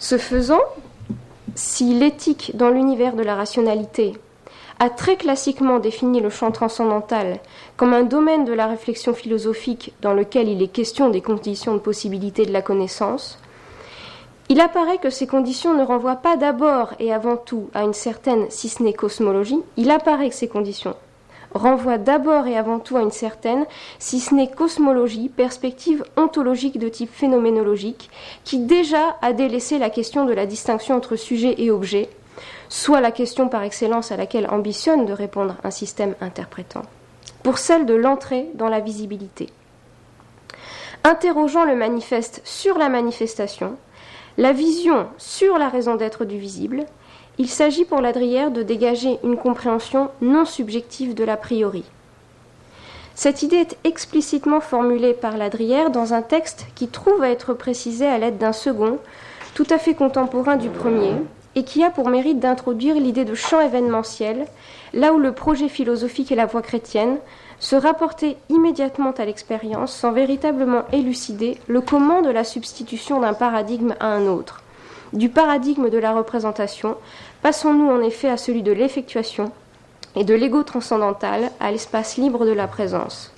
[0.00, 0.62] Ce faisant,
[1.56, 4.12] si l'éthique dans l'univers de la rationalité
[4.78, 7.40] a très classiquement défini le champ transcendantal
[7.78, 11.80] comme un domaine de la réflexion philosophique dans lequel il est question des conditions de
[11.80, 13.38] possibilité de la connaissance,
[14.50, 18.46] il apparaît que ces conditions ne renvoient pas d'abord et avant tout à une certaine,
[18.50, 20.94] si ce n'est cosmologie, il apparaît que ces conditions
[21.54, 23.66] renvoie d'abord et avant tout à une certaine,
[23.98, 28.10] si ce n'est cosmologie, perspective ontologique de type phénoménologique,
[28.44, 32.08] qui déjà a délaissé la question de la distinction entre sujet et objet,
[32.68, 36.82] soit la question par excellence à laquelle ambitionne de répondre un système interprétant,
[37.42, 39.48] pour celle de l'entrée dans la visibilité.
[41.04, 43.76] Interrogeant le manifeste sur la manifestation,
[44.38, 46.84] la vision sur la raison d'être du visible,
[47.38, 51.84] il s'agit pour Ladrière de dégager une compréhension non subjective de l'a priori.
[53.14, 58.06] Cette idée est explicitement formulée par Ladrière dans un texte qui trouve à être précisé
[58.06, 58.98] à l'aide d'un second,
[59.54, 61.12] tout à fait contemporain du premier,
[61.54, 64.46] et qui a pour mérite d'introduire l'idée de champ événementiel,
[64.92, 67.16] là où le projet philosophique et la voie chrétienne
[67.58, 73.94] se rapportaient immédiatement à l'expérience sans véritablement élucider le comment de la substitution d'un paradigme
[73.98, 74.62] à un autre.
[75.12, 76.96] Du paradigme de la représentation,
[77.42, 79.52] passons-nous en effet à celui de l'effectuation
[80.14, 83.32] et de l'ego transcendantal à l'espace libre de la présence.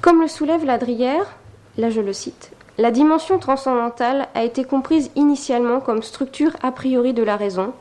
[0.00, 1.36] Comme le soulève Ladrière,
[1.78, 7.14] là je le cite, la dimension transcendantale a été comprise initialement comme structure a priori
[7.14, 7.72] de la raison,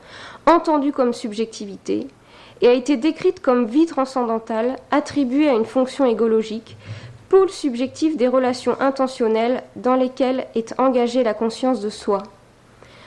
[0.46, 2.08] entendue comme subjectivité,
[2.62, 6.78] et a été décrite comme vie transcendantale attribuée à une fonction égologique,
[7.28, 12.24] pôle subjectif des relations intentionnelles dans lesquelles est engagée la conscience de soi.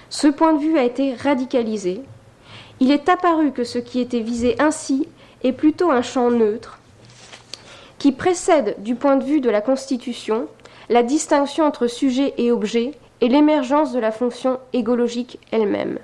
[0.08, 2.02] Ce point de vue a été radicalisé.
[2.80, 5.08] Il est apparu que ce qui était visé ainsi
[5.42, 6.78] est plutôt un champ neutre,
[7.98, 10.48] qui précède du point de vue de la Constitution
[10.88, 15.98] la distinction entre sujet et objet et l'émergence de la fonction égologique elle-même.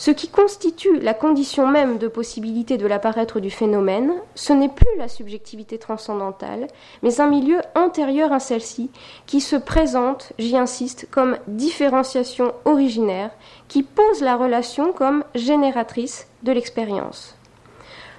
[0.00, 4.88] Ce qui constitue la condition même de possibilité de l'apparaître du phénomène, ce n'est plus
[4.96, 6.68] la subjectivité transcendantale,
[7.02, 8.90] mais un milieu antérieur à celle-ci
[9.26, 13.30] qui se présente, j'y insiste, comme différenciation originaire,
[13.68, 17.36] qui pose la relation comme génératrice de l'expérience.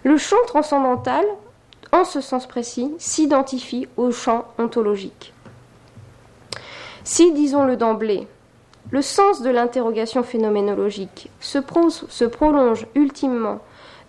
[0.03, 1.25] Le champ transcendantal,
[1.91, 5.33] en ce sens précis, s'identifie au champ ontologique.
[7.03, 8.27] Si, disons-le d'emblée,
[8.89, 11.59] le sens de l'interrogation phénoménologique se,
[12.25, 13.59] prolonge ultimement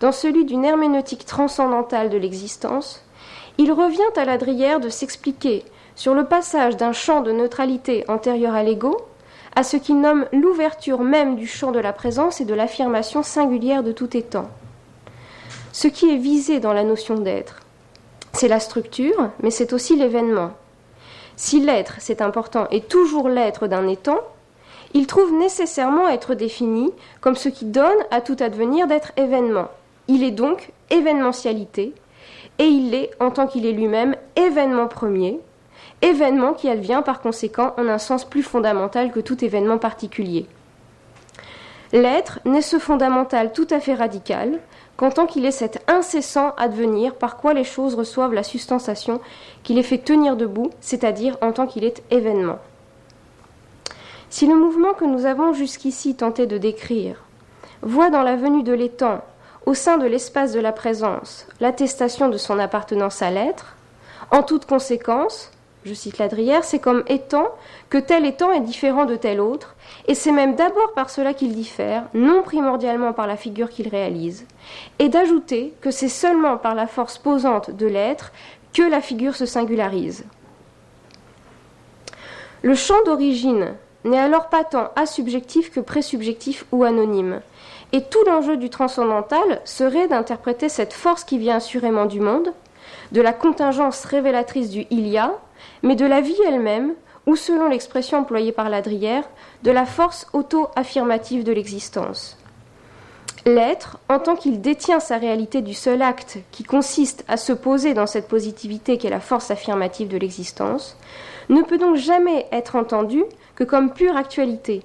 [0.00, 3.04] dans celui d'une herméneutique transcendantale de l'existence,
[3.58, 8.62] il revient à l'adrière de s'expliquer sur le passage d'un champ de neutralité antérieur à
[8.62, 8.96] l'ego
[9.54, 13.82] à ce qu'il nomme l'ouverture même du champ de la présence et de l'affirmation singulière
[13.82, 14.48] de tout étant.
[15.72, 17.60] Ce qui est visé dans la notion d'être,
[18.32, 20.52] c'est la structure, mais c'est aussi l'événement.
[21.36, 24.20] Si l'être, c'est important, est toujours l'être d'un étant,
[24.94, 29.68] il trouve nécessairement être défini comme ce qui donne à tout advenir d'être événement.
[30.08, 31.94] Il est donc événementialité,
[32.58, 35.40] et il est, en tant qu'il est lui-même, événement premier,
[36.02, 40.46] événement qui advient par conséquent en un sens plus fondamental que tout événement particulier.
[41.92, 44.58] L'être n'est ce fondamental tout à fait radical
[44.96, 49.20] qu'en tant qu'il est cet incessant advenir par quoi les choses reçoivent la substantiation
[49.62, 52.58] qui les fait tenir debout, c'est-à-dire en tant qu'il est événement.
[54.32, 57.22] Si le mouvement que nous avons jusqu'ici tenté de décrire
[57.82, 59.20] voit dans la venue de l'étang,
[59.66, 63.76] au sein de l'espace de la présence, l'attestation de son appartenance à l'être,
[64.30, 65.50] en toute conséquence,
[65.84, 67.48] je cite Ladrière, c'est comme étant
[67.90, 69.76] que tel étant est différent de tel autre,
[70.08, 74.46] et c'est même d'abord par cela qu'il diffère, non primordialement par la figure qu'il réalise,
[74.98, 78.32] et d'ajouter que c'est seulement par la force posante de l'être
[78.72, 80.24] que la figure se singularise.
[82.62, 87.40] Le champ d'origine n'est alors pas tant asubjectif que présubjectif ou anonyme,
[87.92, 92.52] Et tout l'enjeu du transcendantal serait d'interpréter cette force qui vient assurément du monde,
[93.12, 95.34] de la contingence révélatrice du il y a,
[95.82, 96.94] mais de la vie elle-même,
[97.26, 99.24] ou selon l'expression employée par Ladrière,
[99.62, 102.38] de la force auto-affirmative de l'existence.
[103.44, 107.92] L'être, en tant qu'il détient sa réalité du seul acte qui consiste à se poser
[107.92, 110.96] dans cette positivité qui est la force affirmative de l'existence,
[111.48, 113.24] ne peut donc jamais être entendu
[113.64, 114.82] comme pure actualité.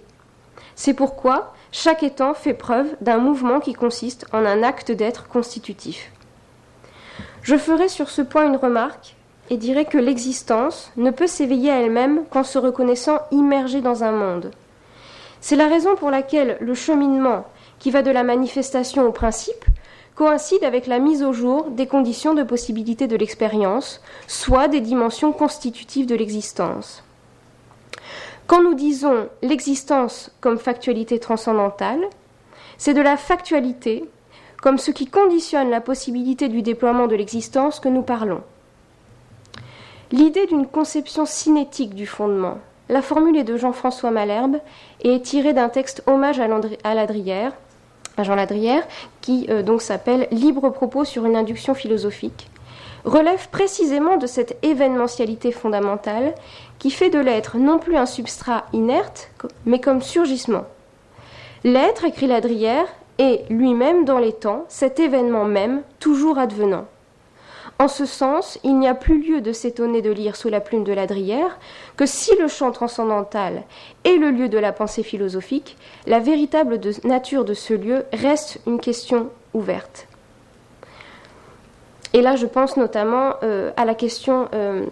[0.75, 6.11] C'est pourquoi chaque étant fait preuve d'un mouvement qui consiste en un acte d'être constitutif.
[7.41, 9.15] Je ferai sur ce point une remarque
[9.49, 14.11] et dirai que l'existence ne peut s'éveiller à elle-même qu'en se reconnaissant immergée dans un
[14.11, 14.51] monde.
[15.39, 17.45] C'est la raison pour laquelle le cheminement,
[17.79, 19.65] qui va de la manifestation au principe,
[20.15, 25.31] coïncide avec la mise au jour des conditions de possibilité de l'expérience, soit des dimensions
[25.31, 27.03] constitutives de l'existence.
[28.47, 31.99] Quand nous disons l'existence comme factualité transcendantale,
[32.77, 34.05] c'est de la factualité
[34.62, 38.41] comme ce qui conditionne la possibilité du déploiement de l'existence que nous parlons.
[40.12, 44.60] L'idée d'une conception cinétique du fondement, la formule est de Jean-François Malherbe
[45.01, 48.88] et est tirée d'un texte hommage à Jean Ladrière,
[49.19, 52.47] qui euh, donc s'appelle Libre propos sur une induction philosophique,
[53.07, 56.35] relève précisément de cette événementialité fondamentale
[56.77, 59.31] qui fait de l'être non plus un substrat inerte,
[59.65, 60.65] mais comme surgissement.
[61.63, 62.85] L'être, écrit Ladrière,
[63.17, 66.85] est lui-même dans les temps, cet événement même, toujours advenant.
[67.79, 70.83] En ce sens, il n'y a plus lieu de s'étonner de lire sous la plume
[70.83, 71.59] de Ladrière
[71.95, 73.63] que si le champ transcendantal
[74.03, 78.79] est le lieu de la pensée philosophique, la véritable nature de ce lieu reste une
[78.79, 80.07] question ouverte.
[82.13, 84.85] Et là, je pense notamment euh, à la question euh,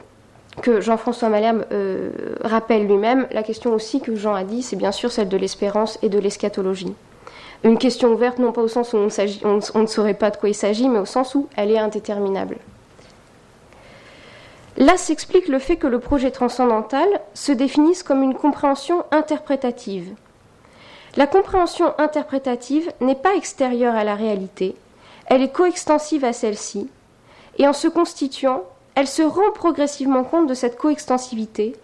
[0.62, 4.91] que Jean-François Malherbe euh, rappelle lui-même, la question aussi que Jean a dit, c'est bien
[4.91, 6.93] sûr celle de l'espérance et de l'eschatologie.
[7.63, 10.56] Une question ouverte, non pas au sens où on ne saurait pas de quoi il
[10.56, 12.58] s'agit, mais au sens où elle est indéterminable.
[14.78, 20.13] Là s'explique le fait que le projet transcendantal se définisse comme une compréhension interprétative.
[21.15, 24.75] La compréhension interprétative n'est pas extérieure à la réalité,
[25.28, 26.89] elle est coextensive à celle-ci,
[27.58, 28.63] et en se constituant,
[28.96, 31.76] elle se rend progressivement compte de cette coextensivité,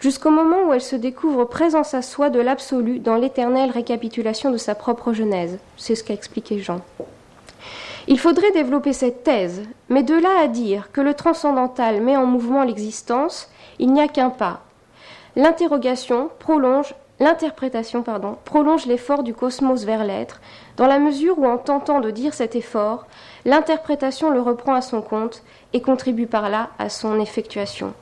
[0.00, 4.56] jusqu'au moment où elle se découvre présence à soi de l'absolu dans l'éternelle récapitulation de
[4.56, 5.58] sa propre genèse.
[5.76, 6.80] C'est ce qu'a expliqué Jean.
[8.06, 12.26] Il faudrait développer cette thèse, mais de là à dire que le transcendantal met en
[12.26, 14.60] mouvement l'existence, il n'y a qu'un pas.
[15.36, 20.40] L'interrogation prolonge, l'interprétation pardon, prolonge l'effort du cosmos vers l'être,
[20.76, 23.06] dans la mesure où en tentant de dire cet effort,
[23.44, 27.94] l'interprétation le reprend à son compte et contribue par là à son effectuation.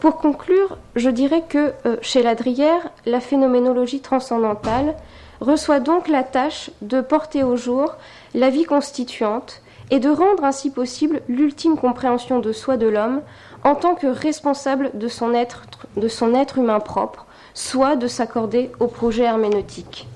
[0.00, 4.96] Pour conclure, je dirais que euh, chez Ladrière, la phénoménologie transcendantale
[5.40, 7.94] reçoit donc la tâche de porter au jour
[8.34, 13.22] la vie constituante et de rendre ainsi possible l'ultime compréhension de soi de l'homme
[13.62, 18.70] en tant que responsable de son être, de son être humain propre, soit de s'accorder
[18.80, 20.06] au projet herméneutique.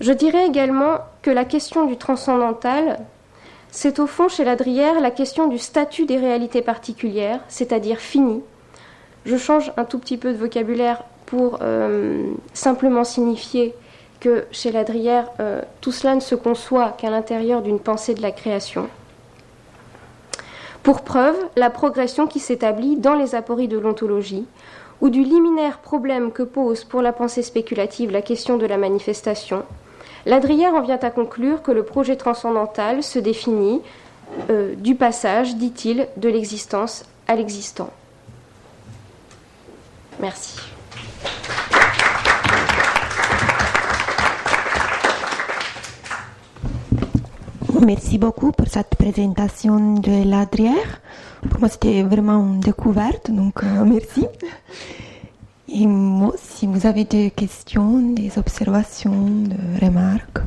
[0.00, 3.00] Je dirais également que la question du transcendantal,
[3.70, 8.42] c'est au fond chez Ladrière la question du statut des réalités particulières, c'est-à-dire finies.
[9.24, 13.74] Je change un tout petit peu de vocabulaire pour euh, simplement signifier
[14.20, 18.30] que chez Ladrière, euh, tout cela ne se conçoit qu'à l'intérieur d'une pensée de la
[18.30, 18.88] création.
[20.82, 24.46] Pour preuve, la progression qui s'établit dans les apories de l'ontologie,
[25.00, 29.62] ou du liminaire problème que pose pour la pensée spéculative la question de la manifestation,
[30.26, 33.80] Ladrière en vient à conclure que le projet transcendantal se définit
[34.50, 37.90] euh, du passage, dit-il, de l'existence à l'existant.
[40.18, 40.58] Merci.
[47.84, 51.00] Merci beaucoup pour cette présentation de l'Adrière.
[51.50, 54.26] Pour moi, c'était vraiment une découverte, donc euh, merci.
[55.68, 60.40] Et moi, si vous avez des questions, des observations, des remarques.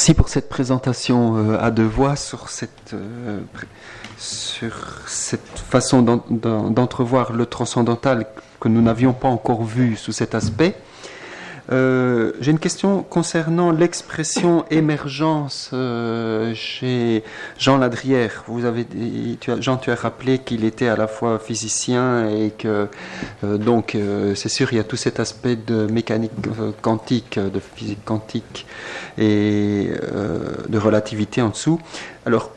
[0.00, 3.40] Merci pour cette présentation euh, à deux voix sur cette, euh,
[4.16, 4.72] sur
[5.06, 8.24] cette façon d'entrevoir le transcendantal
[8.60, 10.74] que nous n'avions pas encore vu sous cet aspect.
[11.72, 17.22] Euh, j'ai une question concernant l'expression émergence euh, chez
[17.58, 18.44] Jean Ladrière.
[18.48, 18.86] Vous avez,
[19.40, 22.88] tu as, Jean, tu as rappelé qu'il était à la fois physicien et que
[23.44, 23.96] euh, donc
[24.34, 26.32] c'est sûr il y a tout cet aspect de mécanique
[26.82, 28.66] quantique, de physique quantique
[29.18, 29.90] et
[30.68, 31.80] de relativité en dessous.
[32.26, 32.50] Alors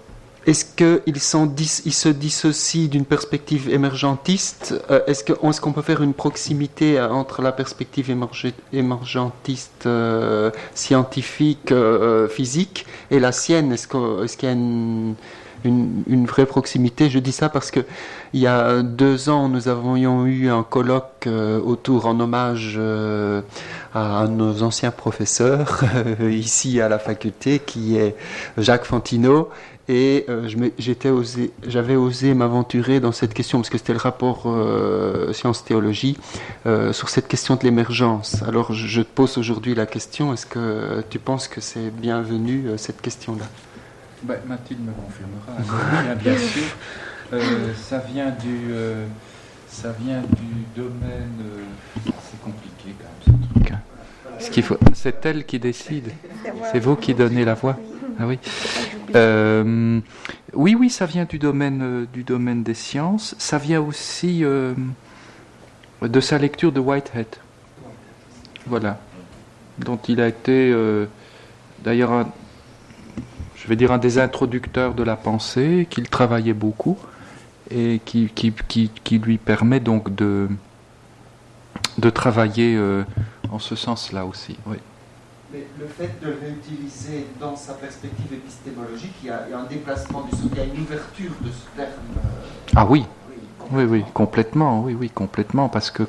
[0.45, 4.75] est-ce qu'il se dissocie d'une perspective émergentiste?
[4.91, 8.13] Euh, Est-ce qu'on peut faire une proximité euh, entre la perspective
[8.73, 11.73] émergentiste euh, scientifique,
[12.29, 13.71] physique, et la sienne?
[13.71, 15.15] Est-ce qu'il y a une,
[16.25, 17.09] vraie proximité.
[17.09, 17.81] Je dis ça parce que
[18.33, 22.79] il y a deux ans, nous avions eu un colloque autour en hommage
[23.93, 25.83] à nos anciens professeurs
[26.21, 28.15] ici à la faculté, qui est
[28.57, 29.49] Jacques Fantino.
[29.89, 30.47] Et euh,
[31.67, 36.17] j'avais osé m'aventurer dans cette question, parce que c'était le rapport euh, sciences-théologie,
[36.65, 38.43] euh, sur cette question de l'émergence.
[38.43, 43.01] Alors je, te pose aujourd'hui la question, est-ce que tu penses que c'est bienvenu cette
[43.01, 43.45] question-là?
[44.23, 46.63] Ben, Mathilde me confirmera, bien, sûr.
[47.75, 48.71] ça, vient du,
[49.67, 51.39] ça vient du domaine...
[52.05, 53.71] c'est compliqué quand même ce truc.
[53.71, 53.79] Hein.
[54.39, 56.11] Ce qu'il faut, c'est elle qui décide.
[56.71, 57.77] C'est vous qui donnez la voix.
[58.19, 58.39] Ah oui.
[59.15, 59.99] Euh,
[60.53, 63.35] oui, oui, ça vient du domaine, euh, du domaine des sciences.
[63.37, 64.73] Ça vient aussi euh,
[66.01, 67.27] de sa lecture de Whitehead.
[68.67, 68.99] Voilà.
[69.79, 70.75] Dont il a été,
[71.83, 72.27] d'ailleurs,
[73.63, 76.97] je vais dire, un des introducteurs de la pensée, qu'il travaillait beaucoup
[77.71, 80.49] et qui, qui, qui, qui, lui permet donc de,
[81.97, 82.77] de travailler
[83.49, 84.57] en ce sens-là aussi.
[84.65, 84.77] Oui.
[85.53, 90.21] Mais le fait de le réutiliser dans sa perspective épistémologique, il y a, un déplacement
[90.21, 91.91] du il y a une ouverture de ce terme.
[92.17, 93.05] Euh, ah oui.
[93.71, 96.03] Oui, oui, complètement, oui, oui, complètement, parce que,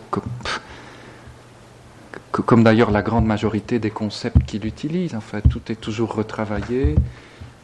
[2.32, 6.96] comme d'ailleurs la grande majorité des concepts qu'il utilise, en fait, tout est toujours retravaillé,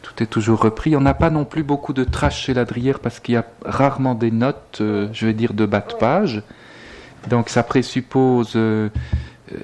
[0.01, 0.95] tout est toujours repris.
[0.95, 4.15] On n'a pas non plus beaucoup de trash chez Ladrière parce qu'il y a rarement
[4.15, 6.43] des notes, euh, je vais dire, de bas de page.
[7.29, 8.89] Donc ça présuppose euh,
[9.53, 9.57] euh,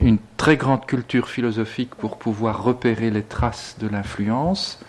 [0.00, 4.80] une très grande culture philosophique pour pouvoir repérer les traces de l'influence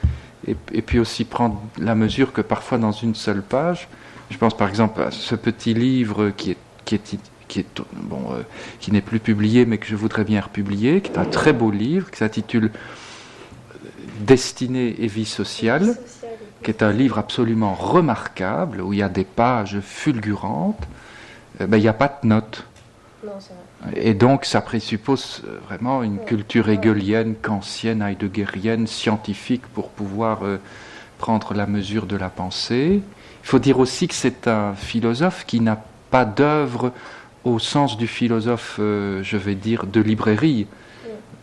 [0.47, 3.87] et, puis aussi prendre la mesure que parfois dans une seule page,
[4.29, 8.31] je pense par exemple à ce petit livre qui est, qui est, qui est bon,
[8.31, 8.41] euh,
[8.79, 11.69] qui n'est plus publié mais que je voudrais bien republier, qui est un très beau
[11.69, 12.71] livre qui s'intitule
[14.21, 15.95] Destinée et vie sociale,
[16.63, 20.83] qui est un livre absolument remarquable où il y a des pages fulgurantes.
[21.59, 22.65] Eh ben, il n'y a pas de notes.
[23.95, 30.57] Et donc, ça présuppose euh, vraiment une culture hegelienne, kantienne, heideggerienne, scientifique pour pouvoir euh,
[31.17, 33.01] prendre la mesure de la pensée.
[33.43, 36.91] Il faut dire aussi que c'est un philosophe qui n'a pas d'œuvre
[37.43, 40.67] au sens du philosophe, euh, je vais dire, de librairie.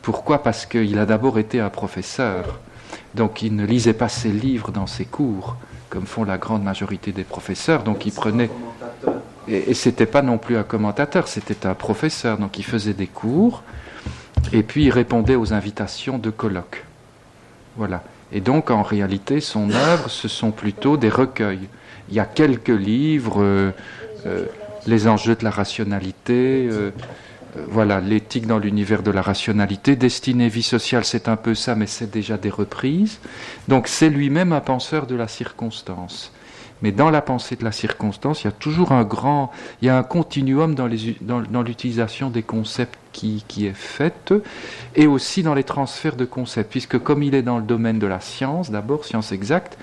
[0.03, 0.43] Pourquoi?
[0.43, 2.61] Parce qu'il a d'abord été un professeur.
[3.19, 5.57] Donc, il ne lisait pas ses livres dans ses cours,
[5.91, 7.83] comme font la grande majorité des professeurs.
[7.83, 8.51] Donc, il prenait.
[9.49, 12.39] Et, et c'était pas non plus un commentateur, c'était un professeur.
[12.39, 13.63] Donc il faisait des cours
[14.53, 16.85] et puis il répondait aux invitations de colloques.
[17.77, 18.03] Voilà.
[18.33, 21.69] Et donc en réalité, son œuvre, ce sont plutôt des recueils.
[22.11, 23.71] Il y a quelques livres, euh,
[24.27, 24.45] euh,
[24.87, 26.91] Les enjeux de la rationalité, euh,
[27.69, 31.87] voilà, l'éthique dans l'univers de la rationalité, Destinée vie sociale, c'est un peu ça, mais
[31.87, 33.19] c'est déjà des reprises.
[33.69, 36.33] Donc c'est lui-même un penseur de la circonstance.
[36.83, 39.51] Mais dans la pensée de la circonstance, il y a toujours un grand,
[39.83, 44.33] il y a un continuum dans, l'utilisation des concepts qui, est fait,
[44.95, 48.07] et aussi dans les transferts de concepts, puisque comme il est dans le domaine de
[48.07, 49.77] la science, d'abord science exacte,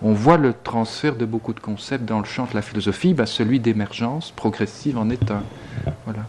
[0.00, 3.26] on voit le transfert de beaucoup de concepts dans le champ de la philosophie, bah,
[3.26, 5.42] celui d'émergence progressive en est un.
[6.06, 6.20] Voilà.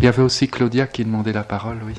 [0.00, 1.94] Il y avait aussi Claudia qui demandait la parole, oui.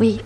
[0.00, 0.22] Oui,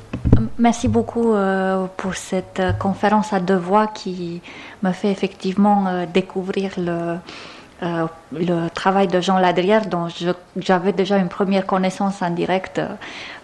[0.57, 4.41] merci beaucoup euh, pour cette euh, conférence à deux voix qui
[4.85, 7.17] me fait effectivement euh, découvrir le,
[7.83, 10.09] le travail de Jean Ladrière, dont
[10.57, 12.81] j'avais déjà une première connaissance en direct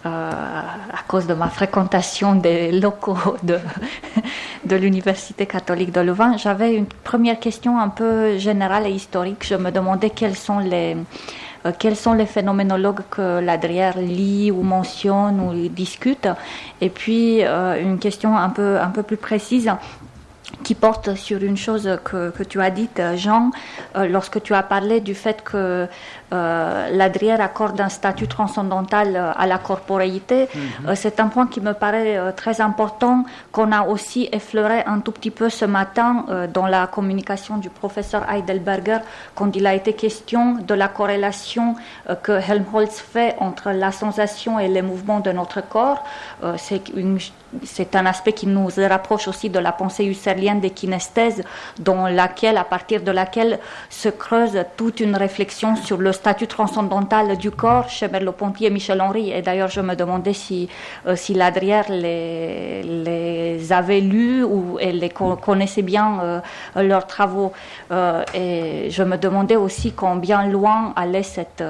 [0.04, 6.36] à cause de ma fréquentation des locaux de, l'Université catholique de Louvain.
[6.36, 9.44] J'avais une première question un peu générale et historique.
[9.46, 10.96] Je me demandais quels sont les
[11.66, 16.28] euh, phénoménologues que Ladrière lit ou mentionne ou discute.
[16.80, 19.70] Et puis, euh, une question un peu, un peu plus précise.
[20.62, 23.50] Qui porte sur une chose que, que tu as dite, Jean,
[23.94, 25.86] lorsque tu as parlé du fait que
[26.32, 30.48] euh, l'Adrière accorde un statut transcendantal euh, à la corporéité.
[30.54, 30.88] Mhm.
[30.88, 35.12] Euh, c'est un point qui me paraît très important, qu'on a aussi effleuré un tout
[35.12, 38.98] petit peu ce matin dans la communication du professeur Heidelberger,
[39.34, 41.74] quand il a été question de la corrélation
[42.22, 46.04] que Helmholtz fait entre la sensation et les mouvements de notre corps.
[46.56, 47.18] c'est une
[47.64, 51.42] c'est un aspect qui nous rapproche aussi de la pensée husserlienne des kinesthèses,
[51.78, 53.58] dans laquelle, à partir de laquelle
[53.88, 59.30] se creuse toute une réflexion sur le statut transcendantal du corps chez Merleau-Ponty et Michel-Henry.
[59.30, 60.68] Et d'ailleurs, je me demandais si,
[61.06, 66.40] euh, si Ladrière les, les avait lus ou elle les connaissait bien euh,
[66.90, 67.52] leurs travaux.
[67.90, 71.64] Euh, et je me demandais aussi combien loin allait cette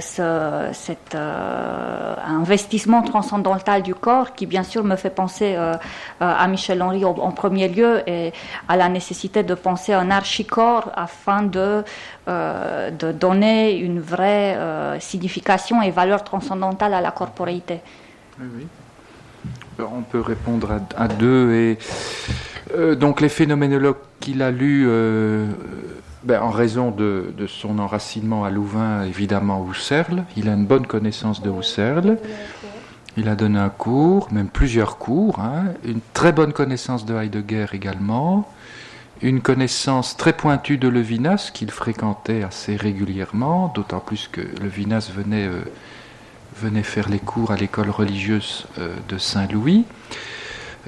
[0.00, 5.74] ce, cet euh, investissement transcendantal du corps qui bien sûr me fait penser euh,
[6.20, 8.32] à Michel Henry en, premier lieu et
[8.68, 11.82] à la nécessité de penser un archicorps afin de,
[13.12, 14.56] donner une vraie
[15.00, 17.80] signification et valeur transcendantale à la corporéité.
[18.38, 18.66] Oui,
[19.78, 21.78] On peut répondre à, deux et
[22.96, 24.86] donc les phénoménologues qu'il a lus
[26.22, 30.24] ben, en raison de, son enracinement à Louvain, évidemment Husserl.
[30.36, 32.18] Il a une bonne connaissance de Husserl.
[33.16, 35.40] Il a donné un cours, même plusieurs cours.
[35.40, 35.72] Hein.
[35.84, 38.48] Une très bonne connaissance de Heidegger également.
[39.22, 45.46] Une connaissance très pointue de Levinas, qu'il fréquentait assez régulièrement, d'autant plus que Levinas venait,
[45.46, 49.84] euh, faire les cours à l'école religieuse euh, de Saint-Louis.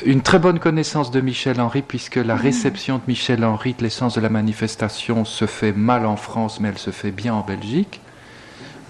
[0.05, 4.15] Une très bonne connaissance de Michel Henry, puisque la réception de Michel Henry de l'essence
[4.15, 8.01] de la manifestation se fait mal en France, mais elle se fait bien en Belgique.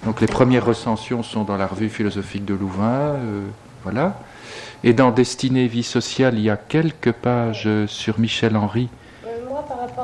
[0.04, 3.46] Donc les premières recensions sont dans la revue philosophique de Louvain, euh,
[3.82, 4.20] voilà.
[4.84, 8.88] Et dans Destinée vie sociale, il y a quelques pages sur Michel Henry
[9.26, 9.28] euh,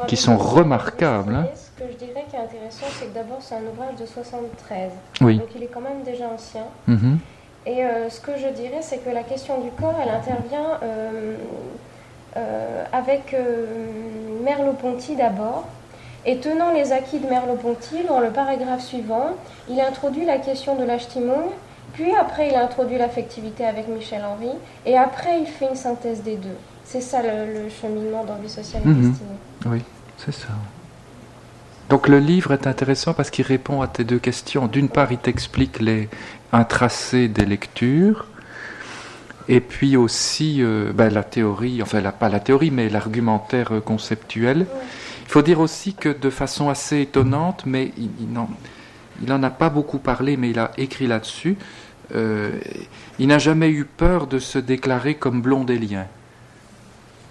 [0.08, 1.34] qui sont remarquables.
[1.34, 1.46] Hein.
[1.54, 4.92] Ce que je dirais qui est intéressant, c'est que d'abord c'est un ouvrage de 73,
[5.20, 5.38] oui.
[5.38, 6.64] donc il est quand même déjà ancien.
[6.88, 7.16] Mm-hmm.
[7.66, 11.36] Et euh, ce que je dirais, c'est que la question du corps, elle intervient euh,
[12.36, 13.34] euh, avec
[14.44, 15.66] Merleau-Ponty d'abord.
[16.24, 19.30] Et tenant les acquis de Merleau-Ponty, dans le paragraphe suivant,
[19.68, 21.50] il introduit la question de l'achtimung,
[21.94, 24.50] puis après il introduit l'affectivité avec Michel Henry,
[24.84, 26.56] et après il fait une synthèse des deux.
[26.84, 29.10] C'est ça le, cheminement d'envie sociale et mhm.
[29.10, 29.30] destinée.
[29.66, 29.82] Oui,
[30.16, 30.48] c'est ça.
[31.88, 34.66] Donc le livre est intéressant parce qu'il répond à tes deux questions.
[34.66, 36.08] D'une part, il t'explique les,
[36.52, 38.26] un tracé des lectures,
[39.48, 44.66] et puis aussi euh, ben, la théorie, enfin pas la théorie, mais l'argumentaire euh, conceptuel.
[45.24, 49.98] Il faut dire aussi que de façon assez étonnante, mais il, n'en a pas beaucoup
[49.98, 51.56] parlé, mais il a écrit là-dessus,
[52.14, 52.58] euh,
[53.18, 56.06] il n'a jamais eu peur de se déclarer comme blondélien.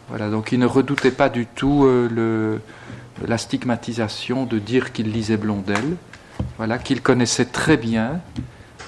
[0.09, 2.61] Voilà, donc il ne redoutait pas du tout le,
[3.27, 5.97] la stigmatisation de dire qu'il lisait Blondel,
[6.57, 8.21] voilà, qu'il connaissait très bien,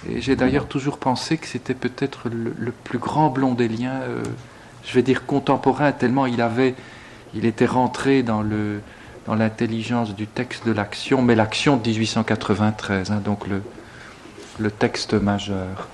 [0.08, 4.24] et j'ai d'ailleurs toujours pensé que c'était peut-être le, plus grand blondélien, euh,
[4.86, 6.76] je vais dire contemporain, tellement il avait,
[7.34, 8.82] il était rentré dans le
[9.26, 13.62] dans l'intelligence du texte de l'action, mais l'action de 1893, hein, donc le,
[14.58, 15.88] le texte majeur.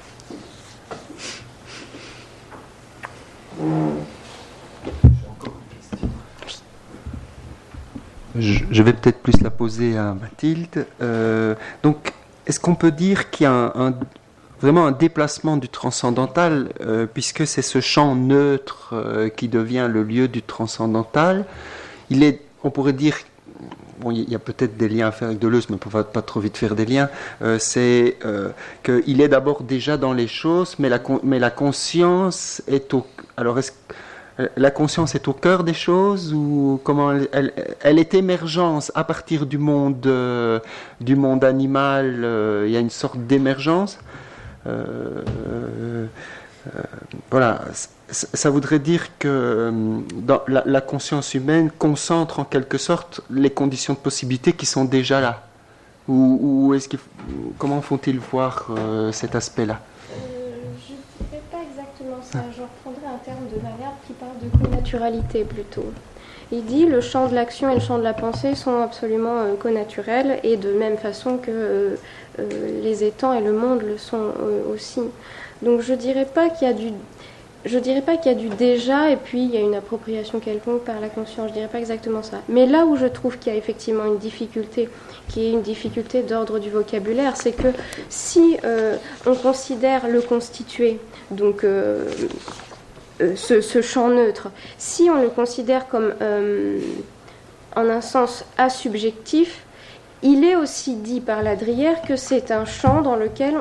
[8.38, 10.88] Je, vais peut-être plus la poser à Mathilde.
[11.02, 12.14] Euh, donc,
[12.48, 13.74] est-ce qu'on peut dire qu'il y a
[14.62, 20.04] vraiment un déplacement du transcendantal, euh, puisque c'est ce champ neutre euh, qui devient le
[20.04, 21.46] lieu du transcendantal?
[22.10, 23.16] Il est, on pourrait dire,
[24.00, 26.04] bon, il y a peut-être des liens à faire avec Deleuze, mais on ne peut
[26.04, 27.10] pas trop vite faire des liens.
[27.42, 28.18] Euh, c'est
[28.84, 33.06] qu'il est d'abord déjà dans les choses, mais la, mais la conscience est au.
[33.38, 33.72] Alors, est-ce
[34.38, 39.58] la conscience est au cœur des choses ou comment elle, est émergence à partir du
[39.58, 40.60] monde euh,
[41.00, 44.00] du monde animal euh, il y a une sorte d'émergence.
[47.32, 47.62] Voilà
[48.10, 49.72] ça voudrait dire que
[50.48, 55.44] la, conscience humaine concentre en quelque sorte les conditions de possibilité qui sont déjà là.
[56.08, 56.76] Ou,
[57.60, 58.72] comment font-ils voir
[59.12, 59.80] cet aspect là
[65.48, 65.86] plutôt.
[66.52, 69.56] Il dit le champ de l'action et le champ de la pensée sont absolument euh,
[69.56, 71.96] connaturels et de même façon que euh,
[72.40, 74.32] euh, les étangs et le monde le sont
[74.72, 75.02] aussi.
[75.64, 76.92] Donc je dirais pas qu'il y a du
[77.66, 80.40] je dirais pas qu'il y a du déjà et puis il y a une appropriation
[80.40, 81.48] quelconque par la conscience.
[81.48, 82.38] Je dirais pas exactement ça.
[82.48, 84.88] Mais là où je trouve qu'il y a effectivement une difficulté,
[85.30, 87.70] qui est une difficulté d'ordre du vocabulaire, c'est que
[88.08, 88.58] si
[89.26, 91.00] on considère le constitué
[91.32, 91.66] donc,
[93.22, 94.50] euh, ce, champ neutre.
[94.78, 96.14] Si on le considère comme,
[97.76, 99.66] en un sens, asubjectif,
[100.26, 103.56] il est aussi dit par Ladrière que c'est un champ dans lequel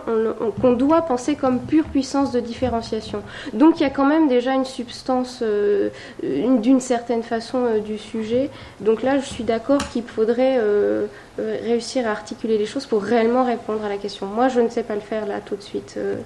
[0.62, 3.22] on, doit penser comme pure puissance de différenciation.
[3.52, 5.90] Donc il y a quand même déjà une substance euh,
[6.22, 8.48] d'une certaine façon euh, du sujet.
[8.80, 11.07] Donc là, je suis d'accord qu'il faudrait euh,
[11.38, 14.26] réussir à articuler les choses pour réellement répondre à la question.
[14.26, 15.96] Moi, je ne sais pas le faire là tout de suite.
[15.98, 16.22] Mhm.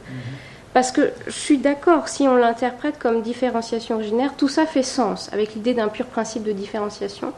[0.79, 5.29] Parce que je suis d'accord, si on l'interprète comme différenciation originaire, tout ça fait sens
[5.33, 7.33] avec l'idée d'un pur principe de différenciation.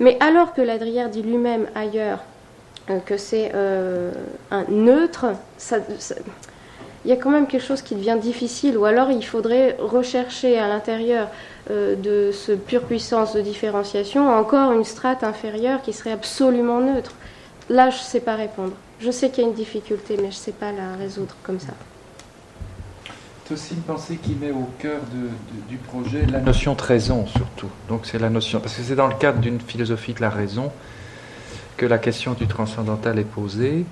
[0.00, 2.24] Mais alors que Ladrière dit lui-même ailleurs
[2.90, 4.10] euh, que c'est euh,
[4.50, 5.26] un neutre,
[7.04, 10.58] il y a quand même quelque chose qui devient difficile, ou alors il faudrait rechercher
[10.58, 11.28] à l'intérieur
[11.70, 17.12] euh, de ce pure puissance de différenciation encore une strate inférieure qui serait absolument neutre.
[17.68, 18.72] Là, je ne sais pas répondre.
[18.98, 21.60] Je sais qu'il y a une difficulté, mais je ne sais pas la résoudre comme
[21.60, 21.74] ça.
[23.46, 25.00] C'est aussi une pensée qui met au cœur
[25.68, 27.68] du projet la notion de raison, surtout.
[27.88, 30.72] Donc c'est la notion, parce que c'est dans le cadre d'une philosophie de la raison
[31.76, 33.84] que la question du transcendantal est posée,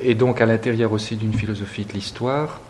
[0.00, 2.60] et donc à l'intérieur aussi d'une philosophie de l'histoire,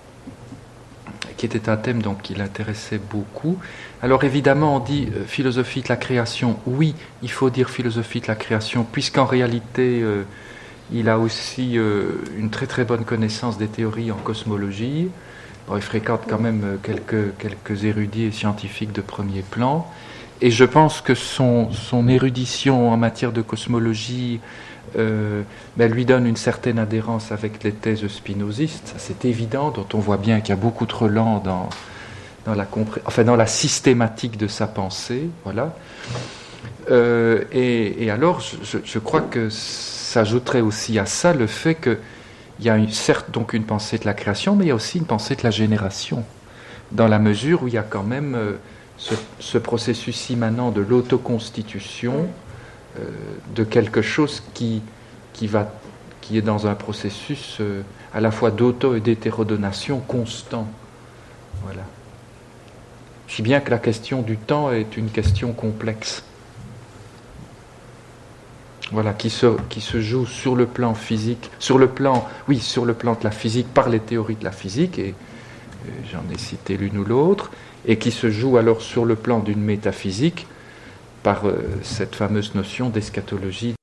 [1.38, 3.56] qui était un thème donc qui l'intéressait beaucoup.
[4.02, 6.58] Alors évidemment, on dit euh, philosophie de la création.
[6.66, 10.24] Oui, il faut dire philosophie de la création, puisqu'en réalité, euh,
[10.92, 15.08] il a aussi euh, une très très bonne connaissance des théories en cosmologie
[15.74, 19.86] il fréquente quand même euh, quelques, quelques érudits et scientifiques de premier plan.
[20.40, 24.40] Et je pense que son, son érudition en matière de cosmologie
[24.96, 25.42] euh,
[25.76, 28.94] ben, lui donne une certaine adhérence avec les thèses spinozistes.
[28.98, 31.68] C'est évident, dont on voit bien qu'il y a beaucoup de relents dans,
[32.44, 32.66] dans, la,
[33.06, 35.28] enfin, dans la systématique de sa pensée.
[35.44, 35.74] Voilà.
[36.90, 41.98] Euh, et, et, alors, je, je crois que s'ajouterait aussi à ça le fait que
[42.58, 44.98] il y a certes donc une pensée de la création, mais il y a aussi
[44.98, 46.24] une pensée de la génération,
[46.92, 48.52] dans la mesure où il y a quand même euh,
[48.98, 52.28] ce, processus immanent de l'autoconstitution
[52.98, 53.02] euh,
[53.54, 54.82] de quelque chose qui,
[55.32, 55.48] qui,
[56.38, 57.82] est dans un processus euh,
[58.14, 60.66] à la fois d'auto et d'hétérodonation constant.
[61.62, 61.82] Voilà.
[63.28, 66.22] Je bien que la question du temps est une question complexe
[68.92, 72.84] voilà, qui se, qui se joue sur le plan physique, sur le plan, oui, sur
[72.84, 75.14] le plan de la physique par les théories de la physique, et
[76.10, 77.50] j'en ai cité l'une ou l'autre,
[77.86, 80.46] et qui se joue alors sur le plan d'une métaphysique
[81.22, 83.74] par euh, cette fameuse notion d'eschatologie